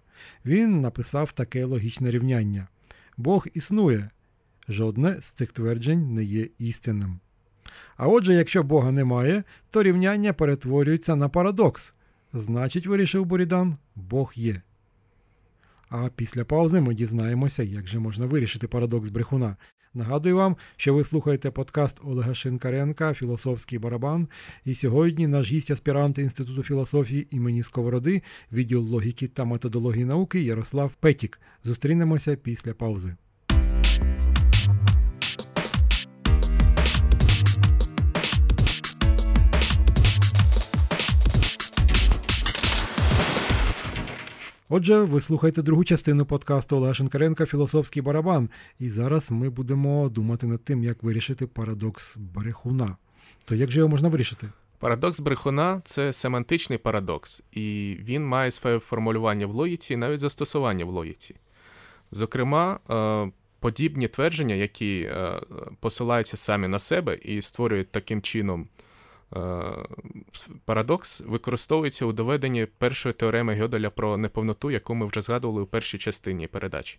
Він 0.44 0.80
написав 0.80 1.32
таке 1.32 1.64
логічне 1.64 2.10
рівняння: 2.10 2.68
Бог 3.16 3.46
існує. 3.54 4.10
Жодне 4.68 5.20
з 5.20 5.24
цих 5.24 5.52
тверджень 5.52 6.14
не 6.14 6.24
є 6.24 6.48
істинним. 6.58 7.20
А 7.96 8.08
отже, 8.08 8.34
якщо 8.34 8.62
Бога 8.62 8.92
немає, 8.92 9.42
то 9.70 9.82
рівняння 9.82 10.32
перетворюється 10.32 11.16
на 11.16 11.28
парадокс. 11.28 11.94
Значить, 12.32 12.86
вирішив 12.86 13.24
Бурідан, 13.24 13.76
Бог 13.96 14.32
є. 14.34 14.62
А 15.88 16.08
після 16.16 16.44
паузи 16.44 16.80
ми 16.80 16.94
дізнаємося, 16.94 17.62
як 17.62 17.86
же 17.86 17.98
можна 17.98 18.26
вирішити 18.26 18.68
парадокс 18.68 19.08
брехуна. 19.08 19.56
Нагадую 19.94 20.36
вам, 20.36 20.56
що 20.76 20.94
ви 20.94 21.04
слухаєте 21.04 21.50
подкаст 21.50 22.00
Олега 22.04 22.34
Шинкаренка 22.34 23.14
Філософський 23.14 23.78
барабан. 23.78 24.28
І 24.64 24.74
сьогодні 24.74 25.26
наш 25.26 25.52
гість 25.52 25.70
аспірант 25.70 26.18
Інституту 26.18 26.62
філософії 26.62 27.26
імені 27.30 27.62
Сковороди, 27.62 28.22
відділ 28.52 28.82
логіки 28.82 29.28
та 29.28 29.44
методології 29.44 30.04
науки 30.04 30.40
Ярослав 30.40 30.92
Петік. 31.00 31.40
Зустрінемося 31.64 32.36
після 32.36 32.74
паузи. 32.74 33.16
Отже, 44.70 45.00
ви 45.00 45.20
слухаєте 45.20 45.62
другу 45.62 45.84
частину 45.84 46.26
подкасту 46.26 46.76
Олега 46.76 46.94
Шинкаренка 46.94 47.46
Філософський 47.46 48.02
барабан. 48.02 48.50
І 48.78 48.88
зараз 48.88 49.30
ми 49.30 49.50
будемо 49.50 50.08
думати 50.08 50.46
над 50.46 50.64
тим, 50.64 50.84
як 50.84 51.02
вирішити 51.02 51.46
парадокс 51.46 52.16
брехуна. 52.16 52.96
То 53.44 53.54
як 53.54 53.70
же 53.70 53.78
його 53.78 53.88
можна 53.88 54.08
вирішити? 54.08 54.48
Парадокс 54.78 55.20
брехуна 55.20 55.80
це 55.84 56.12
семантичний 56.12 56.78
парадокс, 56.78 57.42
і 57.52 57.96
він 58.00 58.26
має 58.26 58.50
своє 58.50 58.78
формулювання 58.78 59.46
в 59.46 59.50
логіці 59.50 59.94
і 59.94 59.96
навіть 59.96 60.20
застосування 60.20 60.84
в 60.84 60.88
логіці. 60.88 61.34
Зокрема, 62.12 62.78
е, 62.90 63.32
подібні 63.60 64.08
твердження, 64.08 64.54
які 64.54 65.00
е, 65.00 65.40
посилаються 65.80 66.36
самі 66.36 66.68
на 66.68 66.78
себе 66.78 67.14
і 67.14 67.42
створюють 67.42 67.90
таким 67.90 68.22
чином 68.22 68.68
парадокс, 70.64 71.20
використовується 71.20 72.06
у 72.06 72.12
доведенні 72.12 72.66
першої 72.66 73.12
теореми 73.12 73.60
Гьоделя 73.60 73.90
про 73.90 74.16
неповноту, 74.16 74.70
яку 74.70 74.94
ми 74.94 75.06
вже 75.06 75.22
згадували 75.22 75.62
у 75.62 75.66
першій 75.66 75.98
частині 75.98 76.46
передачі. 76.46 76.98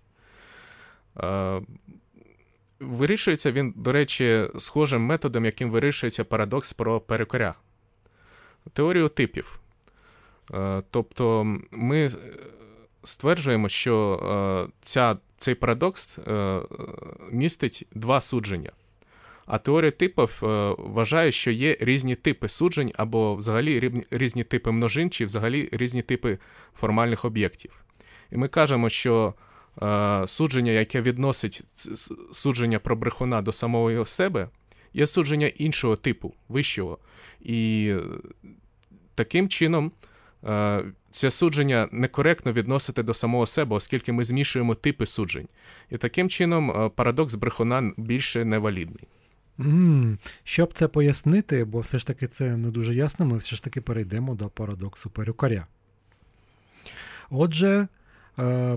Вирішується 2.79 3.51
він, 3.51 3.73
до 3.77 3.91
речі, 3.91 4.45
схожим 4.57 5.01
методом, 5.01 5.45
яким 5.45 5.71
вирішується 5.71 6.23
парадокс 6.23 6.73
про 6.73 6.99
перекоря. 6.99 7.55
Теорію 8.73 9.09
типів. 9.09 9.59
Тобто 10.91 11.57
ми 11.71 12.11
стверджуємо, 13.03 13.69
що 13.69 14.69
ця, 14.83 15.17
цей 15.37 15.55
парадокс 15.55 16.19
містить 17.31 17.87
два 17.91 18.21
судження. 18.21 18.71
А 19.49 19.57
теорія 19.57 19.91
типів 19.91 20.37
вважає, 20.77 21.31
що 21.31 21.51
є 21.51 21.77
різні 21.79 22.15
типи 22.15 22.49
суджень, 22.49 22.91
або 22.95 23.35
взагалі 23.35 24.03
різні 24.11 24.43
типи 24.43 24.71
множин, 24.71 25.09
чи 25.09 25.25
взагалі 25.25 25.69
різні 25.71 26.01
типи 26.01 26.37
формальних 26.75 27.25
об'єктів. 27.25 27.71
І 28.31 28.37
ми 28.37 28.47
кажемо, 28.47 28.89
що 28.89 29.33
судження, 30.27 30.71
яке 30.71 31.01
відносить 31.01 31.63
судження 32.31 32.79
про 32.79 32.95
брехуна 32.95 33.41
до 33.41 33.51
самого 33.51 34.05
себе, 34.05 34.49
є 34.93 35.07
судження 35.07 35.47
іншого 35.47 35.95
типу, 35.95 36.33
вищого. 36.49 36.97
І 37.41 37.93
таким 39.15 39.49
чином 39.49 39.91
це 41.11 41.31
судження 41.31 41.89
некоректно 41.91 42.53
відносити 42.53 43.03
до 43.03 43.13
самого 43.13 43.47
себе, 43.47 43.75
оскільки 43.75 44.11
ми 44.11 44.25
змішуємо 44.25 44.75
типи 44.75 45.05
суджень. 45.05 45.47
І 45.89 45.97
таким 45.97 46.29
чином 46.29 46.91
парадокс 46.95 47.35
брехуна 47.35 47.91
більше 47.97 48.45
невалідний. 48.45 49.07
Mm. 49.59 50.17
Щоб 50.43 50.73
це 50.73 50.87
пояснити, 50.87 51.65
бо 51.65 51.79
все 51.79 51.99
ж 51.99 52.07
таки 52.07 52.27
це 52.27 52.57
не 52.57 52.71
дуже 52.71 52.95
ясно, 52.95 53.25
ми 53.25 53.37
все 53.37 53.55
ж 53.55 53.63
таки 53.63 53.81
перейдемо 53.81 54.35
до 54.35 54.49
парадоксу 54.49 55.09
перукаря. 55.09 55.67
Отже, 57.29 57.87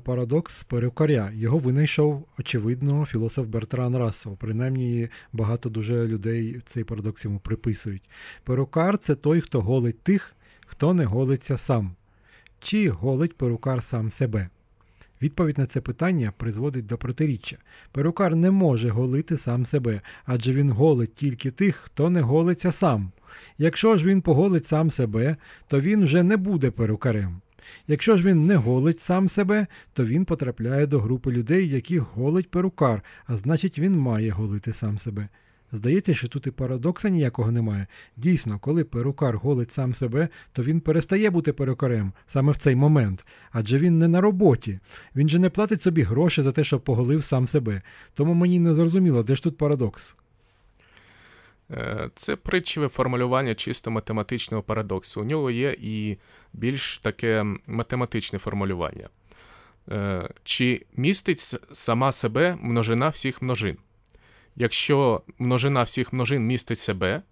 парадокс 0.05 0.63
перукаря. 0.63 1.31
Його 1.35 1.59
винайшов, 1.59 2.27
очевидно, 2.39 3.07
філософ 3.07 3.47
Бертран 3.47 3.97
Рассел. 3.97 4.37
Принаймні, 4.37 5.09
багато 5.33 5.69
дуже 5.69 6.07
людей 6.07 6.61
цей 6.65 6.85
парадокс 6.85 7.25
йому 7.25 7.39
приписують. 7.39 8.03
Перукар 8.45 8.99
це 8.99 9.15
той, 9.15 9.41
хто 9.41 9.61
голить 9.61 10.01
тих, 10.01 10.35
хто 10.67 10.95
не 10.95 11.05
голиться 11.05 11.59
сам. 11.59 11.95
Чи 12.61 12.91
голить 12.91 13.37
перукар 13.37 13.83
сам 13.83 14.11
себе? 14.11 14.49
Відповідь 15.23 15.59
на 15.59 15.67
це 15.67 15.81
питання 15.81 16.33
призводить 16.37 16.87
до 16.87 16.99
протиріччя. 16.99 17.57
Перукар 17.93 18.37
не 18.37 18.51
може 18.51 18.89
голити 18.89 19.37
сам 19.37 19.67
себе, 19.67 20.01
адже 20.25 20.55
він 20.55 20.71
голить 20.71 21.15
тільки 21.15 21.51
тих, 21.51 21.77
хто 21.77 22.11
не 22.11 22.21
голиться 22.21 22.73
сам. 22.73 23.13
Якщо 23.59 23.97
ж 23.97 24.07
він 24.07 24.23
поголить 24.23 24.67
сам 24.67 24.91
себе, 24.91 25.37
то 25.67 25.81
він 25.81 26.05
вже 26.05 26.23
не 26.23 26.37
буде 26.37 26.71
перукарем. 26.71 27.41
Якщо 27.89 28.17
ж 28.17 28.25
він 28.25 28.47
не 28.47 28.57
голить 28.57 29.01
сам 29.01 29.29
себе, 29.29 29.67
то 29.93 30.05
він 30.05 30.25
потрапляє 30.25 30.87
до 30.87 31.01
групи 31.01 31.31
людей, 31.31 31.69
яких 31.69 32.03
голить 32.03 32.51
перукар, 32.51 33.03
а 33.27 33.37
значить, 33.37 33.79
він 33.79 33.99
має 33.99 34.31
голити 34.31 34.73
сам 34.73 34.99
себе. 34.99 35.29
Здається, 35.73 36.15
що 36.15 36.29
тут 36.29 36.47
і 36.47 36.51
парадокса 36.51 37.09
ніякого 37.09 37.53
немає. 37.53 37.87
Дійсно, 38.17 38.59
коли 38.59 38.85
перукар 38.85 39.37
голить 39.37 39.73
сам 39.73 39.95
себе, 39.95 40.29
то 40.53 40.63
він 40.63 40.81
перестає 40.81 41.31
бути 41.31 41.53
перукарем 41.53 42.13
саме 42.27 42.53
в 42.53 42.57
цей 42.57 42.77
момент, 42.77 43.27
адже 43.53 43.79
він 43.79 43.99
не 43.99 44.09
на 44.09 44.21
роботі. 44.21 44.79
Він 45.17 45.29
же 45.29 45.39
не 45.39 45.51
платить 45.51 45.83
собі 45.83 46.03
гроші 46.03 46.43
за 46.43 46.53
те, 46.53 46.65
що 46.65 46.81
поголив 46.81 47.25
сам 47.25 47.49
себе. 47.49 47.83
Тому 48.15 48.35
мені 48.35 48.59
не 48.59 48.75
зрозуміло, 48.75 49.23
де 49.23 49.37
ж 49.37 49.43
тут 49.43 49.59
парадокс. 49.59 50.17
Це 52.15 52.37
притчеве 52.37 52.89
формулювання 52.89 53.55
чисто 53.55 53.91
математичного 53.91 54.63
парадоксу. 54.63 55.21
У 55.21 55.25
нього 55.25 55.51
є 55.51 55.77
і 55.81 56.17
більш 56.53 56.99
таке 56.99 57.47
математичне 57.67 58.39
формулювання. 58.39 59.09
Чи 60.45 60.87
містить 60.97 61.55
сама 61.73 62.13
себе 62.13 62.57
множина 62.61 63.09
всіх 63.09 63.43
множин? 63.43 63.77
Якщо 64.57 65.23
множина 65.39 65.83
всіх 65.83 66.13
множин 66.13 66.47
містить 66.47 66.79
себе, 66.79 67.23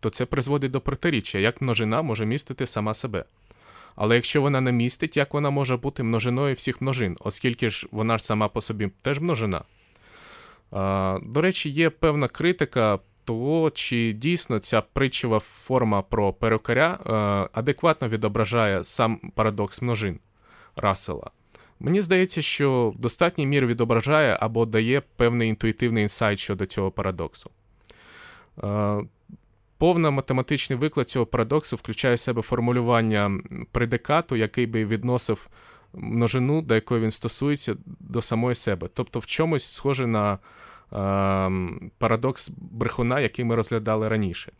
то 0.00 0.10
це 0.10 0.26
призводить 0.26 0.70
до 0.70 0.80
протиріччя, 0.80 1.38
як 1.38 1.62
множина 1.62 2.02
може 2.02 2.26
містити 2.26 2.66
сама 2.66 2.94
себе. 2.94 3.24
Але 3.96 4.14
якщо 4.14 4.42
вона 4.42 4.60
не 4.60 4.72
містить, 4.72 5.16
як 5.16 5.34
вона 5.34 5.50
може 5.50 5.76
бути 5.76 6.02
множиною 6.02 6.54
всіх 6.54 6.80
множин, 6.80 7.16
оскільки 7.20 7.70
ж 7.70 7.86
вона 7.90 8.18
ж 8.18 8.24
сама 8.24 8.48
по 8.48 8.62
собі 8.62 8.90
теж 9.02 9.18
множина. 9.20 9.62
До 11.22 11.40
речі, 11.40 11.70
є 11.70 11.90
певна 11.90 12.28
критика 12.28 12.98
того, 13.24 13.70
чи 13.70 14.12
дійсно 14.12 14.58
ця 14.58 14.80
притчева 14.80 15.38
форма 15.38 16.02
про 16.02 16.32
перукаря 16.32 16.98
адекватно 17.52 18.08
відображає 18.08 18.84
сам 18.84 19.16
парадокс 19.34 19.82
множин 19.82 20.18
Рассела. 20.76 21.30
Мені 21.84 22.02
здається, 22.02 22.42
що 22.42 22.90
в 22.96 22.98
достатній 22.98 23.46
мірі 23.46 23.66
відображає 23.66 24.38
або 24.40 24.66
дає 24.66 25.02
певний 25.16 25.48
інтуїтивний 25.48 26.02
інсайт 26.02 26.38
щодо 26.38 26.66
цього 26.66 26.90
парадоксу. 26.90 27.50
Повна 29.78 30.10
математичний 30.10 30.78
виклад 30.78 31.10
цього 31.10 31.26
парадоксу 31.26 31.76
включає 31.76 32.14
в 32.14 32.18
себе 32.18 32.42
формулювання 32.42 33.40
предикату, 33.72 34.36
який 34.36 34.66
би 34.66 34.84
відносив 34.84 35.48
множину, 35.92 36.62
до 36.62 36.74
якої 36.74 37.02
він 37.02 37.10
стосується, 37.10 37.76
до 38.00 38.22
самої 38.22 38.54
себе. 38.54 38.88
Тобто 38.94 39.18
в 39.18 39.26
чомусь 39.26 39.72
схоже 39.72 40.06
на 40.06 40.32
е, 40.32 40.38
парадокс 41.98 42.50
брехуна, 42.56 43.20
який 43.20 43.44
ми 43.44 43.56
розглядали 43.56 44.08
раніше. 44.08 44.52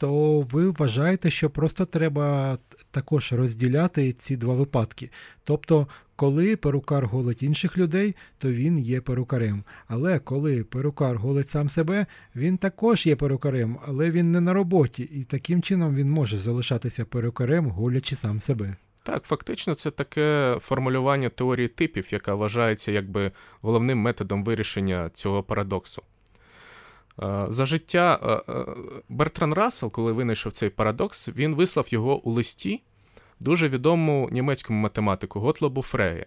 То 0.00 0.40
ви 0.40 0.70
вважаєте, 0.70 1.30
що 1.30 1.50
просто 1.50 1.84
треба 1.84 2.58
також 2.90 3.32
розділяти 3.32 4.12
ці 4.12 4.36
два 4.36 4.54
випадки. 4.54 5.10
Тобто, 5.44 5.86
коли 6.16 6.56
перукар 6.56 7.06
голить 7.06 7.42
інших 7.42 7.78
людей, 7.78 8.16
то 8.38 8.52
він 8.52 8.78
є 8.78 9.00
перукарем. 9.00 9.64
Але 9.88 10.18
коли 10.18 10.64
перукар 10.64 11.16
голить 11.16 11.48
сам 11.48 11.68
себе, 11.68 12.06
він 12.36 12.56
також 12.56 13.06
є 13.06 13.16
перукарем, 13.16 13.78
але 13.86 14.10
він 14.10 14.30
не 14.30 14.40
на 14.40 14.52
роботі, 14.52 15.02
і 15.02 15.24
таким 15.24 15.62
чином 15.62 15.94
він 15.94 16.10
може 16.10 16.38
залишатися 16.38 17.04
перукарем, 17.04 17.66
голячи 17.70 18.16
сам 18.16 18.40
себе. 18.40 18.76
Так, 19.02 19.24
фактично, 19.24 19.74
це 19.74 19.90
таке 19.90 20.56
формулювання 20.60 21.28
теорії 21.28 21.68
типів, 21.68 22.06
яка 22.10 22.34
вважається 22.34 22.92
якби 22.92 23.32
головним 23.60 23.98
методом 23.98 24.44
вирішення 24.44 25.10
цього 25.14 25.42
парадоксу. 25.42 26.02
Е, 27.22 27.46
за 27.48 27.66
життя 27.66 28.18
е, 28.22 28.52
е, 28.52 28.64
Бертран 29.08 29.54
Рассел, 29.54 29.90
коли 29.90 30.12
винайшов 30.12 30.52
цей 30.52 30.70
парадокс, 30.70 31.28
він 31.28 31.54
вислав 31.54 31.86
його 31.88 32.20
у 32.20 32.30
листі 32.30 32.82
дуже 33.40 33.68
відомому 33.68 34.28
німецькому 34.32 34.80
математику 34.80 35.40
Готлобу 35.40 35.82
Фреє, 35.82 36.26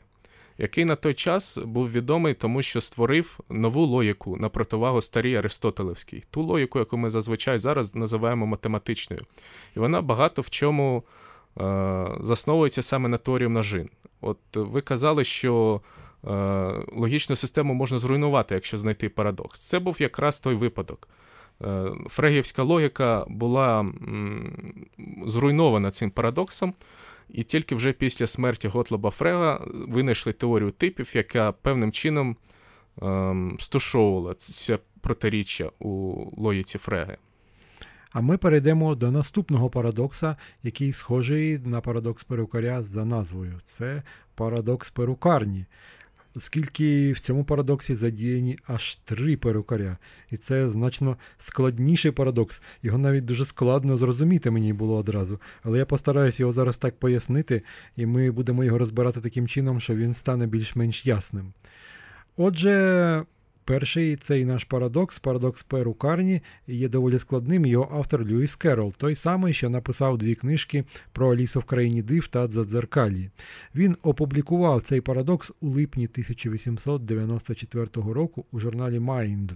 який 0.58 0.86
на 0.86 0.96
той 0.96 1.14
час 1.14 1.58
був 1.58 1.92
відомий 1.92 2.34
тому, 2.34 2.62
що 2.62 2.82
створив 2.82 3.40
нову 3.50 3.86
логіку 3.86 4.38
на 4.38 4.50
противагу 4.50 5.02
старій 5.02 5.36
Аристотелевській, 5.36 6.24
ту 6.32 6.42
логіку, 6.42 6.80
яку 6.80 6.98
ми 6.98 7.10
зазвичай 7.10 7.60
зараз 7.60 7.96
називаємо 7.96 8.46
математичною. 8.46 9.22
І 9.76 9.80
вона 9.80 10.02
багато 10.02 10.42
в 10.42 10.50
чому 10.50 11.04
засновується 12.22 12.84
саме 12.84 13.10
на 13.10 13.18
теорії 13.18 13.48
множин. 13.48 13.90
От 14.22 14.38
ви 14.54 14.82
казали, 14.82 15.24
що 15.24 15.82
логічну 16.92 17.36
систему 17.36 17.74
можна 17.74 18.00
зруйнувати, 18.00 18.54
якщо 18.56 18.78
знайти 18.78 19.10
парадокс. 19.10 19.60
Це 19.60 19.80
був 19.80 20.02
якраз 20.02 20.40
той 20.40 20.56
випадок. 20.56 21.08
Е, 21.62 21.92
фрегівська 22.10 22.64
логіка 22.64 23.26
була 23.28 23.94
зруйнована 25.26 25.92
цим 25.92 26.12
парадоксом, 26.12 26.74
і 27.30 27.44
тільки 27.44 27.76
вже 27.76 27.94
після 27.94 28.28
смерті 28.28 28.68
Готлоба 28.68 29.10
Фрега 29.10 29.62
винайшли 29.88 30.34
теорію 30.34 30.72
типів, 30.72 31.12
яка 31.14 31.52
певним 31.52 31.92
чином 31.92 32.38
ем, 33.02 33.58
стушовувала 33.60 34.34
це 34.34 34.80
протиріччя 35.02 35.72
у 35.80 36.16
логіці 36.38 36.78
Фреги. 36.78 37.18
А 38.12 38.22
ми 38.22 38.38
перейдемо 38.38 38.96
до 38.96 39.12
наступного 39.12 39.70
парадокса, 39.70 40.36
який 40.64 40.94
схожий 40.94 41.60
на 41.60 41.82
парадокс 41.82 42.24
перукаря 42.24 42.84
за 42.84 43.06
назвою. 43.06 43.60
Це 43.64 44.04
парадокс 44.36 44.90
перукарні 44.90 45.66
оскільки 46.36 47.14
в 47.14 47.20
цьому 47.20 47.44
парадоксі 47.44 47.96
задіяні 47.96 48.60
аж 48.68 48.96
три 48.96 49.38
перукаря. 49.38 49.98
І 50.32 50.38
це 50.38 50.70
значно 50.70 51.18
складніший 51.38 52.12
парадокс. 52.12 52.62
Його 52.84 52.98
навіть 52.98 53.26
дуже 53.26 53.46
складно 53.46 53.98
зрозуміти 53.98 54.52
мені 54.52 54.74
було 54.74 54.96
одразу. 54.96 55.40
Але 55.64 55.78
я 55.78 55.86
постараюся 55.86 56.44
його 56.44 56.52
зараз 56.52 56.78
так 56.78 57.00
пояснити, 57.00 57.62
і 57.96 58.06
ми 58.06 58.32
будемо 58.32 58.64
його 58.64 58.78
розбирати 58.78 59.22
таким 59.22 59.48
чином, 59.48 59.80
що 59.82 59.96
він 59.96 60.14
стане 60.14 60.48
більш-менш 60.48 61.06
ясним. 61.06 61.54
Отже, 62.38 63.24
Перший 63.66 64.16
цей 64.16 64.46
наш 64.46 64.64
парадокс, 64.64 65.20
парадокс 65.20 65.64
перукарні, 65.64 66.42
є 66.68 66.90
доволі 66.90 67.20
складним. 67.20 67.66
Його 67.66 67.98
автор 67.98 68.26
Льюіс 68.26 68.56
Керол, 68.56 68.94
той 68.94 69.16
самий, 69.16 69.54
що 69.54 69.70
написав 69.70 70.18
дві 70.18 70.36
книжки 70.36 70.84
про 71.12 71.32
Алісу 71.32 71.60
в 71.60 71.64
країні 71.64 72.02
див 72.02 72.28
та 72.28 72.48
Дзадзеркалі. 72.48 73.30
Він 73.76 73.98
опублікував 74.04 74.82
цей 74.82 75.02
парадокс 75.02 75.52
у 75.62 75.70
липні 75.70 76.06
1894 76.06 77.88
року 77.96 78.46
у 78.52 78.60
журналі 78.60 79.00
Mind. 79.00 79.56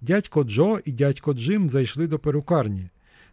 Дядько 0.00 0.44
Джо 0.44 0.78
і 0.84 0.92
дядько 0.92 1.34
Джим 1.34 1.70
зайшли 1.70 2.06
до 2.06 2.18
перукарні. 2.18 2.88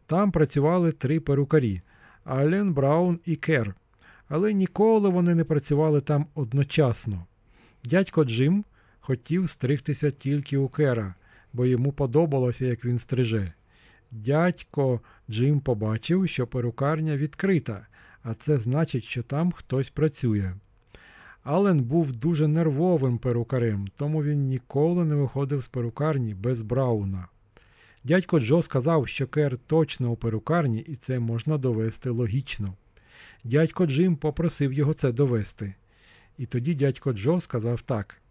Там 0.06 0.32
працювали 0.32 0.92
три 0.92 1.20
перукарі 1.20 1.82
Ален, 2.24 2.74
Браун 2.74 3.20
і 3.26 3.36
Кер. 3.36 3.76
Але 4.30 4.54
ніколи 4.54 5.10
вони 5.10 5.36
не 5.36 5.44
працювали 5.44 6.02
там 6.02 6.26
одночасно. 6.36 7.26
Дядько 7.84 8.24
Джим 8.24 8.64
хотів 9.08 9.50
стригтися 9.50 10.12
тільки 10.12 10.58
у 10.58 10.68
Кера, 10.68 11.16
бо 11.54 11.66
йому 11.66 11.92
подобалося, 11.92 12.66
як 12.66 12.86
він 12.86 13.00
стриже. 13.00 13.54
Дядько 14.12 15.02
Джим 15.30 15.60
побачив, 15.60 16.30
що 16.30 16.48
перукарня 16.48 17.18
відкрита, 17.18 17.88
а 18.24 18.34
це 18.34 18.58
значить, 18.58 19.04
що 19.04 19.24
там 19.24 19.52
хтось 19.52 19.90
працює. 19.90 20.54
Ален 21.44 21.80
був 21.80 22.16
дуже 22.16 22.48
нервовим 22.48 23.18
перукарем, 23.18 23.88
тому 23.96 24.24
він 24.24 24.48
ніколи 24.48 25.06
не 25.06 25.16
виходив 25.16 25.62
з 25.62 25.68
перукарні 25.68 26.34
без 26.34 26.62
Брауна. 26.62 27.28
Дядько 28.04 28.40
Джо 28.40 28.62
сказав, 28.62 29.08
що 29.08 29.28
Кер 29.28 29.58
точно 29.58 30.12
у 30.12 30.16
перукарні, 30.16 30.80
і 30.80 30.96
це 30.96 31.20
можна 31.20 31.58
довести 31.58 32.10
логічно. 32.10 32.74
Дядько 33.44 33.86
Джим 33.86 34.16
попросив 34.16 34.74
його 34.74 34.94
це 34.94 35.12
довести. 35.12 35.74
І 36.38 36.46
тоді 36.46 36.76
дядько 36.76 37.14
Джо 37.14 37.42
сказав 37.42 37.82
так 37.82 38.22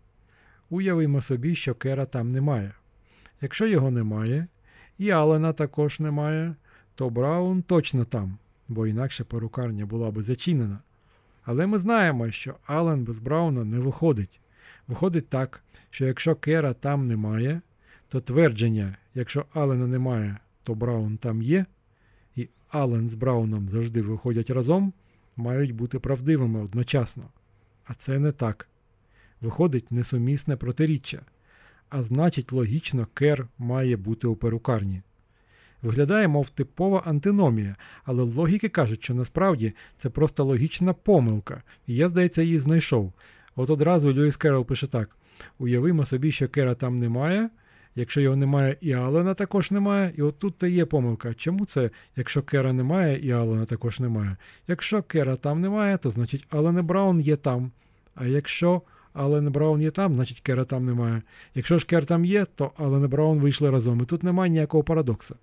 Уявимо 0.70 1.20
собі, 1.20 1.54
що 1.54 1.74
Кера 1.74 2.06
там 2.06 2.28
немає. 2.28 2.72
Якщо 3.40 3.66
його 3.66 3.90
немає, 3.90 4.46
і 4.98 5.10
Алена 5.10 5.52
також 5.52 6.00
немає, 6.00 6.54
то 6.94 7.10
Браун 7.10 7.62
точно 7.62 8.04
там, 8.04 8.38
бо 8.68 8.86
інакше 8.86 9.24
перукарня 9.24 9.86
була 9.86 10.10
би 10.10 10.22
зачинена. 10.22 10.78
Але 11.44 11.66
ми 11.66 11.78
знаємо, 11.78 12.30
що 12.30 12.54
Ален 12.66 13.04
без 13.04 13.18
Брауна 13.18 13.64
не 13.64 13.78
виходить. 13.78 14.40
Виходить 14.88 15.28
так, 15.28 15.62
що 15.90 16.06
якщо 16.06 16.34
Кера 16.34 16.72
там 16.72 17.06
немає, 17.06 17.60
то 18.08 18.20
твердження, 18.20 18.96
якщо 19.14 19.44
Алена 19.52 19.86
немає, 19.86 20.36
то 20.62 20.74
Браун 20.74 21.16
там 21.16 21.42
є, 21.42 21.66
і 22.36 22.48
Ален 22.68 23.08
з 23.08 23.14
Брауном 23.14 23.68
завжди 23.68 24.02
виходять 24.02 24.50
разом, 24.50 24.92
мають 25.36 25.74
бути 25.74 25.98
правдивими 25.98 26.60
одночасно. 26.60 27.24
А 27.84 27.94
це 27.94 28.18
не 28.18 28.32
так 28.32 28.68
виходить 29.40 29.90
несумісне 29.90 30.56
протиріччя, 30.56 31.22
а 31.88 32.02
значить, 32.02 32.52
логічно, 32.52 33.06
кер 33.14 33.48
має 33.58 33.96
бути 33.96 34.26
у 34.26 34.36
перукарні. 34.36 35.02
Виглядає, 35.82 36.28
мов 36.28 36.48
типова 36.48 37.02
антиномія, 37.06 37.76
але 38.04 38.22
логіки 38.22 38.68
кажуть, 38.68 39.04
що 39.04 39.14
насправді 39.14 39.72
це 39.96 40.10
просто 40.10 40.44
логічна 40.44 40.92
помилка, 40.92 41.62
і 41.86 41.94
я, 41.94 42.08
здається, 42.08 42.42
її 42.42 42.58
знайшов. 42.58 43.12
От 43.56 43.70
одразу 43.70 44.14
Льюіс 44.14 44.36
Керол 44.36 44.64
пише 44.64 44.86
так: 44.86 45.16
уявимо 45.58 46.04
собі, 46.04 46.32
що 46.32 46.48
Кера 46.48 46.74
там 46.74 46.98
немає. 46.98 47.50
Якщо 47.98 48.20
його 48.20 48.36
немає, 48.36 48.76
і 48.80 48.92
Алена 48.92 49.34
також 49.34 49.70
немає, 49.70 50.12
і 50.16 50.22
от 50.22 50.38
тут 50.38 50.62
є 50.62 50.84
помилка. 50.84 51.34
Чому 51.34 51.66
це, 51.66 51.90
якщо 52.16 52.42
Кера 52.42 52.72
немає, 52.72 53.18
і 53.18 53.30
Алена 53.30 53.64
також 53.64 54.00
немає? 54.00 54.36
Якщо 54.68 55.02
Кера 55.02 55.36
там 55.36 55.60
немає, 55.60 55.98
то 55.98 56.10
значить 56.10 56.46
Алена 56.50 56.82
Браун 56.82 57.20
є 57.20 57.36
там. 57.36 57.70
А 58.14 58.26
якщо 58.26 58.82
Ален 59.16 59.50
Браун 59.50 59.82
є 59.82 59.90
там, 59.90 60.14
значить 60.14 60.40
Кера 60.40 60.64
там 60.64 60.84
немає. 60.84 61.22
Якщо 61.54 61.78
ж 61.78 61.86
Кер 61.86 62.06
там 62.06 62.24
є, 62.24 62.44
то 62.54 62.70
Ален 62.76 63.08
Браун 63.08 63.38
вийшли 63.38 63.70
разом. 63.70 64.00
І 64.00 64.04
тут 64.04 64.22
немає 64.22 64.50
ніякого 64.50 64.84
парадокса. 64.84 65.34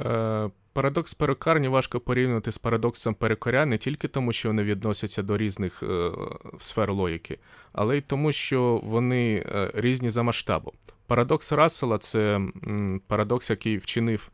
Е, 0.00 0.50
Парадокс 0.72 1.14
перукарні 1.14 1.68
важко 1.68 2.00
порівнювати 2.00 2.52
з 2.52 2.58
парадоксом 2.58 3.14
перукаря 3.14 3.66
не 3.66 3.78
тільки 3.78 4.08
тому, 4.08 4.32
що 4.32 4.48
вони 4.48 4.62
відносяться 4.62 5.22
до 5.22 5.36
різних 5.36 5.82
е, 5.82 6.10
сфер 6.58 6.92
логіки, 6.92 7.38
але 7.72 7.98
й 7.98 8.00
тому, 8.00 8.32
що 8.32 8.80
вони 8.84 9.44
е, 9.46 9.70
різні 9.74 10.10
за 10.10 10.22
масштабом. 10.22 10.72
Парадокс 11.06 11.52
Рассела 11.52 11.98
це 11.98 12.36
м, 12.36 13.00
парадокс, 13.06 13.50
який 13.50 13.78
вчинив 13.78 14.30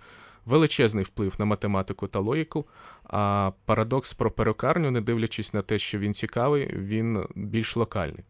величезний 0.46 1.04
вплив 1.04 1.34
на 1.38 1.44
математику 1.44 2.06
та 2.06 2.18
логіку. 2.18 2.66
А 3.04 3.52
парадокс 3.64 4.14
про 4.14 4.30
перукарню, 4.30 4.90
не 4.90 5.00
дивлячись 5.00 5.54
на 5.54 5.62
те, 5.62 5.78
що 5.78 5.98
він 5.98 6.14
цікавий, 6.14 6.76
він 6.76 7.26
більш 7.34 7.76
локальний. 7.76 8.24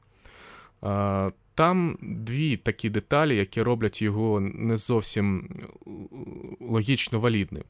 Там 1.55 1.99
дві 2.03 2.57
такі 2.57 2.91
деталі, 2.91 3.37
які 3.37 3.63
роблять 3.63 4.03
його 4.03 4.41
не 4.41 4.77
зовсім 4.77 5.49
логічно 6.61 7.21
валідним. 7.21 7.65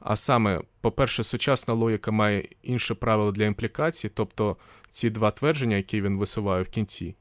А 0.00 0.16
саме, 0.16 0.60
по-перше, 0.80 1.24
сучасна 1.24 1.74
логіка 1.74 2.10
має 2.10 2.48
інше 2.62 2.94
правило 2.94 3.32
для 3.32 3.44
імплікації, 3.44 4.10
тобто 4.14 4.56
ці 4.90 5.10
два 5.10 5.30
твердження, 5.30 5.76
які 5.76 6.02
він 6.02 6.18
висуває 6.18 6.62
в 6.62 6.68
кінці, 6.68 7.14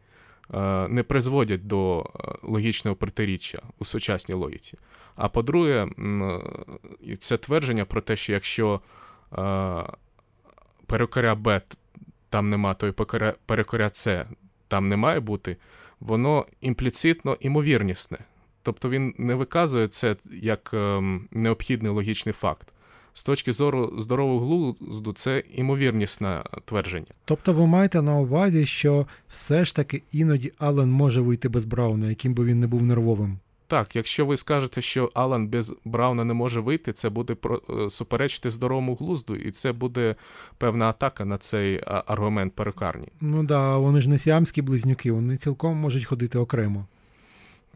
не 0.89 1.03
призводять 1.03 1.67
до 1.67 1.99
е, 1.99 2.31
логічного 2.43 2.95
протиріччя 2.95 3.61
у 3.79 3.85
сучасній 3.85 4.35
логіці. 4.35 4.77
А 5.15 5.29
по-друге, 5.29 5.87
це 7.19 7.37
твердження 7.37 7.85
про 7.85 8.01
те, 8.01 8.17
що 8.17 8.33
якщо 8.33 8.81
перекоря 10.85 11.35
Б 11.35 11.61
там 12.29 12.49
нема, 12.49 12.73
то 12.73 12.87
і 12.87 12.91
перекоря 13.45 13.89
С 13.93 14.25
там 14.67 14.89
не 14.89 14.97
має 14.97 15.19
бути, 15.19 15.57
воно 15.99 16.45
імпліцитно 16.61 17.37
імовірнісне. 17.39 18.17
Тобто 18.63 18.89
він 18.89 19.13
не 19.17 19.35
виказує 19.35 19.87
це 19.87 20.15
як 20.31 20.69
ем, 20.73 21.27
необхідний 21.31 21.91
логічний 21.91 22.33
факт 22.33 22.67
з 23.13 23.23
точки 23.23 23.53
зору 23.53 23.93
здорового 23.99 24.45
глузду, 24.45 25.13
це 25.13 25.43
імовірнісне 25.55 26.43
твердження. 26.65 27.05
Тобто 27.25 27.53
ви 27.53 27.67
маєте 27.67 28.01
на 28.01 28.17
увазі, 28.17 28.65
що 28.65 29.07
все 29.29 29.65
ж 29.65 29.75
таки 29.75 30.01
іноді 30.11 30.51
Алан 30.57 30.91
може 30.91 31.21
вийти 31.21 31.49
без 31.49 31.65
Брауна, 31.65 32.09
яким 32.09 32.33
би 32.33 32.45
він 32.45 32.59
не 32.59 32.67
був 32.67 32.83
нервовим. 32.83 33.37
Так, 33.71 33.95
якщо 33.95 34.25
ви 34.25 34.37
скажете, 34.37 34.81
що 34.81 35.11
Алан 35.13 35.47
без 35.47 35.73
Брауна 35.85 36.23
не 36.23 36.33
може 36.33 36.59
вийти, 36.59 36.93
це 36.93 37.09
буде 37.09 37.35
е, 37.69 37.89
суперечити 37.89 38.51
здоровому 38.51 38.95
глузду, 38.95 39.35
і 39.35 39.51
це 39.51 39.71
буде 39.71 40.15
певна 40.57 40.89
атака 40.89 41.25
на 41.25 41.37
цей 41.37 41.81
аргумент 41.85 42.53
перукарні. 42.53 43.07
Ну 43.21 43.37
так, 43.37 43.45
да, 43.45 43.77
вони 43.77 44.01
ж 44.01 44.09
не 44.09 44.17
сіамські 44.17 44.61
близнюки, 44.61 45.11
вони 45.11 45.37
цілком 45.37 45.77
можуть 45.77 46.05
ходити 46.05 46.37
окремо. 46.37 46.85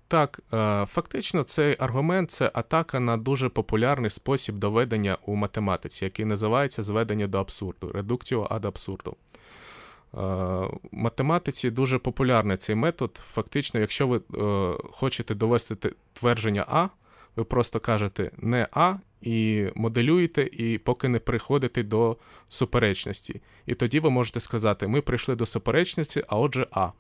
Так, 0.08 0.40
е, 0.54 0.86
фактично, 0.86 1.44
цей 1.44 1.76
аргумент 1.80 2.32
це 2.32 2.52
атака 2.54 3.00
на 3.00 3.18
дуже 3.18 3.50
популярний 3.50 4.10
спосіб 4.10 4.56
доведення 4.56 5.18
у 5.26 5.36
математиці, 5.36 6.06
який 6.06 6.26
називається 6.26 6.84
зведення 6.84 7.28
до 7.28 7.38
абсурду, 7.38 7.92
редукціо 7.92 8.48
ад 8.50 8.66
абсурду. 8.66 9.12
Е, 9.12 10.18
в 10.18 10.80
математиці 10.92 11.72
дуже 11.72 11.98
популярний 11.98 12.58
цей 12.58 12.76
метод. 12.76 13.22
Фактично, 13.28 13.80
якщо 13.80 14.08
ви 14.08 14.18
е, 14.18 14.78
хочете 14.92 15.36
довести 15.36 15.76
твердження 16.14 16.66
А, 16.68 16.88
ви 17.36 17.44
просто 17.44 17.80
кажете 17.80 18.32
не 18.38 18.68
А 18.72 18.96
і 19.22 19.68
моделюєте, 19.76 20.50
і 20.52 20.78
поки 20.78 21.08
не 21.08 21.20
приходите 21.20 21.84
до 21.84 22.18
суперечності. 22.50 23.42
І 23.66 23.76
тоді 23.76 24.00
ви 24.00 24.10
можете 24.10 24.40
сказати, 24.40 24.88
ми 24.88 25.02
прийшли 25.02 25.36
до 25.36 25.46
суперечності, 25.46 26.24
а 26.28 26.38
отже 26.38 26.68
А. 26.72 26.92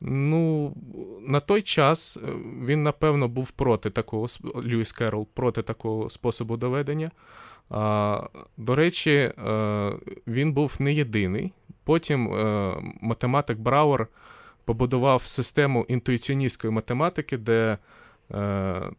Ну, 0.00 0.72
на 1.28 1.40
той 1.40 1.62
час 1.62 2.16
е, 2.16 2.20
він, 2.64 2.82
напевно, 2.82 3.28
був 3.28 3.50
проти 3.50 3.90
такого 3.90 4.26
Льюіс 4.64 4.92
Керол, 4.92 5.28
проти 5.34 5.62
такого 5.62 6.10
способу 6.10 6.56
доведення. 6.56 7.10
А, 7.70 8.22
До 8.56 8.74
речі, 8.74 9.10
е, 9.10 9.32
він 10.26 10.52
був 10.52 10.76
не 10.78 10.92
єдиний. 10.92 11.52
Потім 11.84 12.34
е, 12.34 12.74
математик 13.00 13.58
Брауер 13.58 14.06
побудував 14.64 15.22
систему 15.22 15.86
інтуїціоністської 15.88 16.72
математики, 16.72 17.38
де 17.38 17.78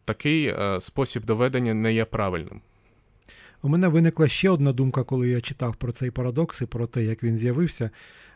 такий 0.04 0.54
спосіб 0.80 1.24
доведення 1.24 1.74
не 1.74 1.92
є 1.92 2.04
правильним. 2.04 2.60
У 3.62 3.68
мене 3.68 3.88
виникла 3.88 4.28
ще 4.28 4.50
одна 4.50 4.72
думка, 4.72 5.04
коли 5.04 5.28
я 5.28 5.40
читав 5.40 5.76
про 5.76 5.92
цей 5.92 6.10
парадокс 6.10 6.62
і 6.62 6.66
про 6.66 6.86
те, 6.86 7.04
як 7.04 7.22
він 7.22 7.36
з'явився. 7.36 7.90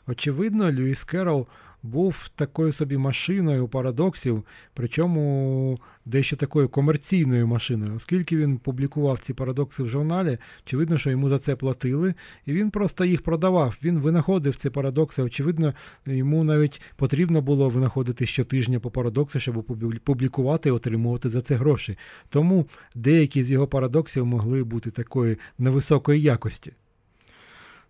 Очевидно, 0.06 0.72
Льюіс 0.72 1.04
Керол 1.04 1.46
був 1.84 2.28
такою 2.34 2.72
собі 2.72 2.96
машиною 2.96 3.68
парадоксів, 3.68 4.44
причому 4.74 5.78
дещо 6.04 6.36
такою 6.36 6.68
комерційною 6.68 7.46
машиною, 7.46 7.94
оскільки 7.94 8.36
він 8.36 8.58
публікував 8.58 9.20
ці 9.20 9.34
парадокси 9.34 9.82
в 9.82 9.88
журналі, 9.88 10.38
очевидно, 10.66 10.98
що 10.98 11.10
йому 11.10 11.28
за 11.28 11.38
це 11.38 11.56
платили, 11.56 12.14
і 12.46 12.52
він 12.52 12.70
просто 12.70 13.04
їх 13.04 13.22
продавав. 13.22 13.78
Він 13.82 13.98
винаходив 13.98 14.56
ці 14.56 14.70
парадокси. 14.70 15.22
Очевидно, 15.22 15.74
йому 16.06 16.44
навіть 16.44 16.80
потрібно 16.96 17.42
було 17.42 17.68
винаходити 17.68 18.26
щотижня 18.26 18.80
по 18.80 18.90
парадоксу, 18.90 19.40
щоб 19.40 19.64
публікувати 20.04 20.68
і 20.68 20.72
отримувати 20.72 21.28
за 21.30 21.40
це 21.40 21.54
гроші. 21.54 21.98
Тому 22.28 22.66
деякі 22.94 23.42
з 23.42 23.50
його 23.50 23.66
парадоксів 23.66 24.26
могли 24.26 24.64
бути 24.64 24.90
такої 24.90 25.36
невисокої 25.58 26.22
якості. 26.22 26.72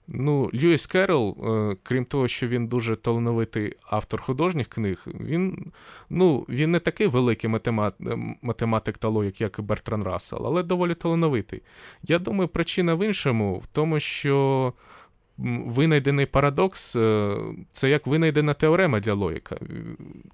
Ну, 0.09 0.51
Льюіс 0.55 0.87
Керрол, 0.87 1.37
е, 1.45 1.77
крім 1.83 2.05
того, 2.05 2.29
що 2.29 2.47
він 2.47 2.67
дуже 2.67 2.97
талановитий 2.97 3.73
автор 3.83 4.21
художніх 4.21 4.69
книг, 4.69 5.07
він 5.07 5.73
ну, 6.11 6.47
він 6.49 6.71
не 6.71 6.79
такий 6.79 7.07
великий 7.07 7.51
е, 7.51 7.90
математик 8.43 8.99
та 8.99 9.09
логік, 9.09 9.40
як 9.40 9.59
і 9.59 9.62
Бертран 9.62 10.03
Рассел, 10.03 10.47
але 10.47 10.62
доволі 10.62 10.95
талановитий. 10.95 11.62
Я 12.03 12.19
думаю, 12.19 12.49
причина 12.49 12.95
в 12.95 13.07
іншому, 13.07 13.59
в 13.59 13.67
тому, 13.67 14.01
що 14.01 14.73
винайдений 15.67 16.27
парадокс 16.27 16.97
е, 16.97 17.37
це 17.73 17.90
як 17.90 18.07
винайдена 18.07 18.55
теорема 18.55 19.01
для 19.01 19.14
логіка. 19.14 19.57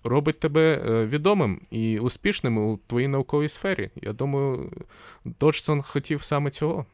Робить 0.04 0.40
тебе 0.40 0.80
відомим 1.06 1.60
і 1.70 1.98
успішним 1.98 2.58
у 2.58 2.78
твоїй 2.86 3.08
науковій 3.08 3.48
сфері. 3.48 3.90
Я 4.02 4.12
думаю, 4.12 4.70
Доджсон 5.24 5.82
хотів 5.82 6.22
саме 6.22 6.50
цього. 6.50 6.86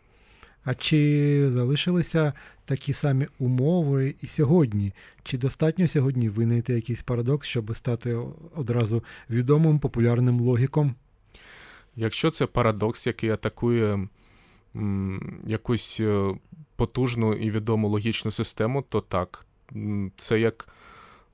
А 0.67 0.75
чи 0.75 1.51
залишилися 1.55 2.33
такі 2.65 2.93
самі 2.93 3.27
умови 3.39 4.15
і 4.23 4.27
сьогодні? 4.27 4.93
Чи 5.23 5.39
достатньо 5.39 5.89
сьогодні 5.89 6.29
винайти 6.29 6.75
якийсь 6.75 7.03
парадокс, 7.03 7.49
щоб 7.49 7.77
стати 7.77 8.19
одразу 8.57 9.05
відомим 9.31 9.79
популярним 9.79 10.41
логіком? 10.41 10.95
Якщо 11.97 12.31
це 12.31 12.47
парадокс, 12.47 13.07
який 13.07 13.31
атакує 13.31 14.09
м, 14.77 15.41
якусь 15.47 16.01
е, 16.01 16.35
потужну 16.77 17.35
і 17.35 17.51
відому 17.51 17.89
логічну 17.89 18.31
систему, 18.31 18.85
то 18.89 19.01
так. 19.01 19.47
Це 20.17 20.41
як 20.41 20.69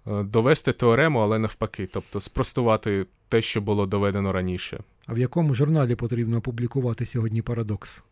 е, 0.06 0.22
довести 0.22 0.72
теорему, 0.72 1.18
але 1.18 1.38
навпаки, 1.38 1.88
тобто 1.92 2.20
спростувати 2.20 3.06
те, 3.28 3.42
що 3.42 3.60
було 3.60 3.86
доведено 3.86 4.32
раніше. 4.32 4.80
А 5.06 5.14
в 5.14 5.18
якому 5.18 5.54
журналі 5.54 5.94
потрібно 5.94 6.40
публікувати 6.40 7.06
сьогодні 7.06 7.42
парадокс? 7.42 8.02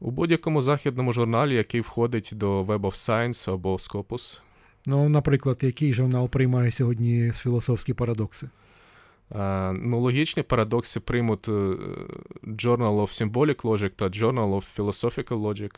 У 0.00 0.10
будь-якому 0.10 0.62
західному 0.62 1.12
журналі, 1.12 1.54
який 1.54 1.80
входить 1.80 2.30
до 2.32 2.62
Web 2.62 2.80
of 2.80 3.08
Science 3.08 3.52
або 3.52 3.74
Scopus. 3.74 4.40
Ну, 4.86 5.08
наприклад, 5.08 5.58
який 5.62 5.94
журнал 5.94 6.28
приймає 6.28 6.70
сьогодні 6.70 7.32
філософські 7.32 7.94
парадокси? 7.94 8.48
А, 9.30 9.72
ну, 9.82 10.00
Логічні 10.00 10.42
парадокси 10.42 11.00
приймуть 11.00 11.48
е, 11.48 11.52
Journal 12.42 13.02
of 13.02 13.32
Symbolic 13.32 13.62
Logic 13.62 13.90
та 13.90 14.04
Journal 14.04 14.56
of 14.56 14.76
Philosophical 14.78 15.38
Logic. 15.38 15.70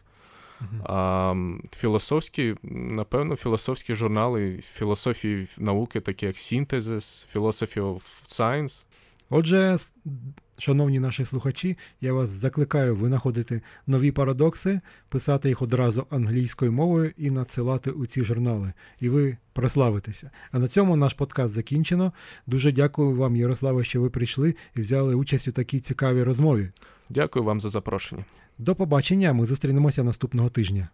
Uh-huh. 0.61 0.83
А 0.85 1.35
філософські, 1.77 2.55
напевно, 2.63 3.37
філософські 3.37 3.95
журнали 3.95 4.59
філософії 4.63 5.49
науки, 5.59 6.01
такі 6.01 6.27
як 6.27 6.37
Synthesis, 6.37 7.27
Philosophy 7.35 7.81
of 7.81 8.03
Science. 8.27 8.85
Отже, 9.31 9.79
Шановні 10.61 11.01
наші 11.01 11.25
слухачі, 11.25 11.77
я 12.01 12.13
вас 12.13 12.31
закликаю 12.31 12.97
винаходити 12.97 13.63
нові 13.87 14.13
парадокси, 14.13 14.81
писати 15.09 15.49
їх 15.49 15.63
одразу 15.63 16.07
англійською 16.11 16.73
мовою 16.73 17.13
і 17.17 17.31
надсилати 17.31 17.91
у 17.91 18.07
ці 18.07 18.25
журнали. 18.25 18.73
І 19.01 19.09
ви 19.09 19.37
прославитеся. 19.53 20.31
А 20.53 20.59
на 20.59 20.69
цьому 20.69 20.97
наш 20.97 21.15
подкаст 21.15 21.55
закінчено. 21.55 22.13
Дуже 22.47 22.73
дякую 22.73 23.17
вам, 23.17 23.37
Ярославе, 23.37 23.85
що 23.85 24.01
ви 24.01 24.11
прийшли 24.11 24.55
і 24.77 24.81
взяли 24.81 25.15
участь 25.15 25.49
у 25.49 25.53
такій 25.53 25.81
цікавій 25.81 26.23
розмові. 26.23 26.71
Дякую 27.11 27.45
вам 27.45 27.61
за 27.61 27.69
запрошення. 27.69 28.25
До 28.59 28.75
побачення. 28.75 29.33
Ми 29.33 29.47
зустрінемося 29.47 30.05
наступного 30.05 30.49
тижня. 30.49 30.89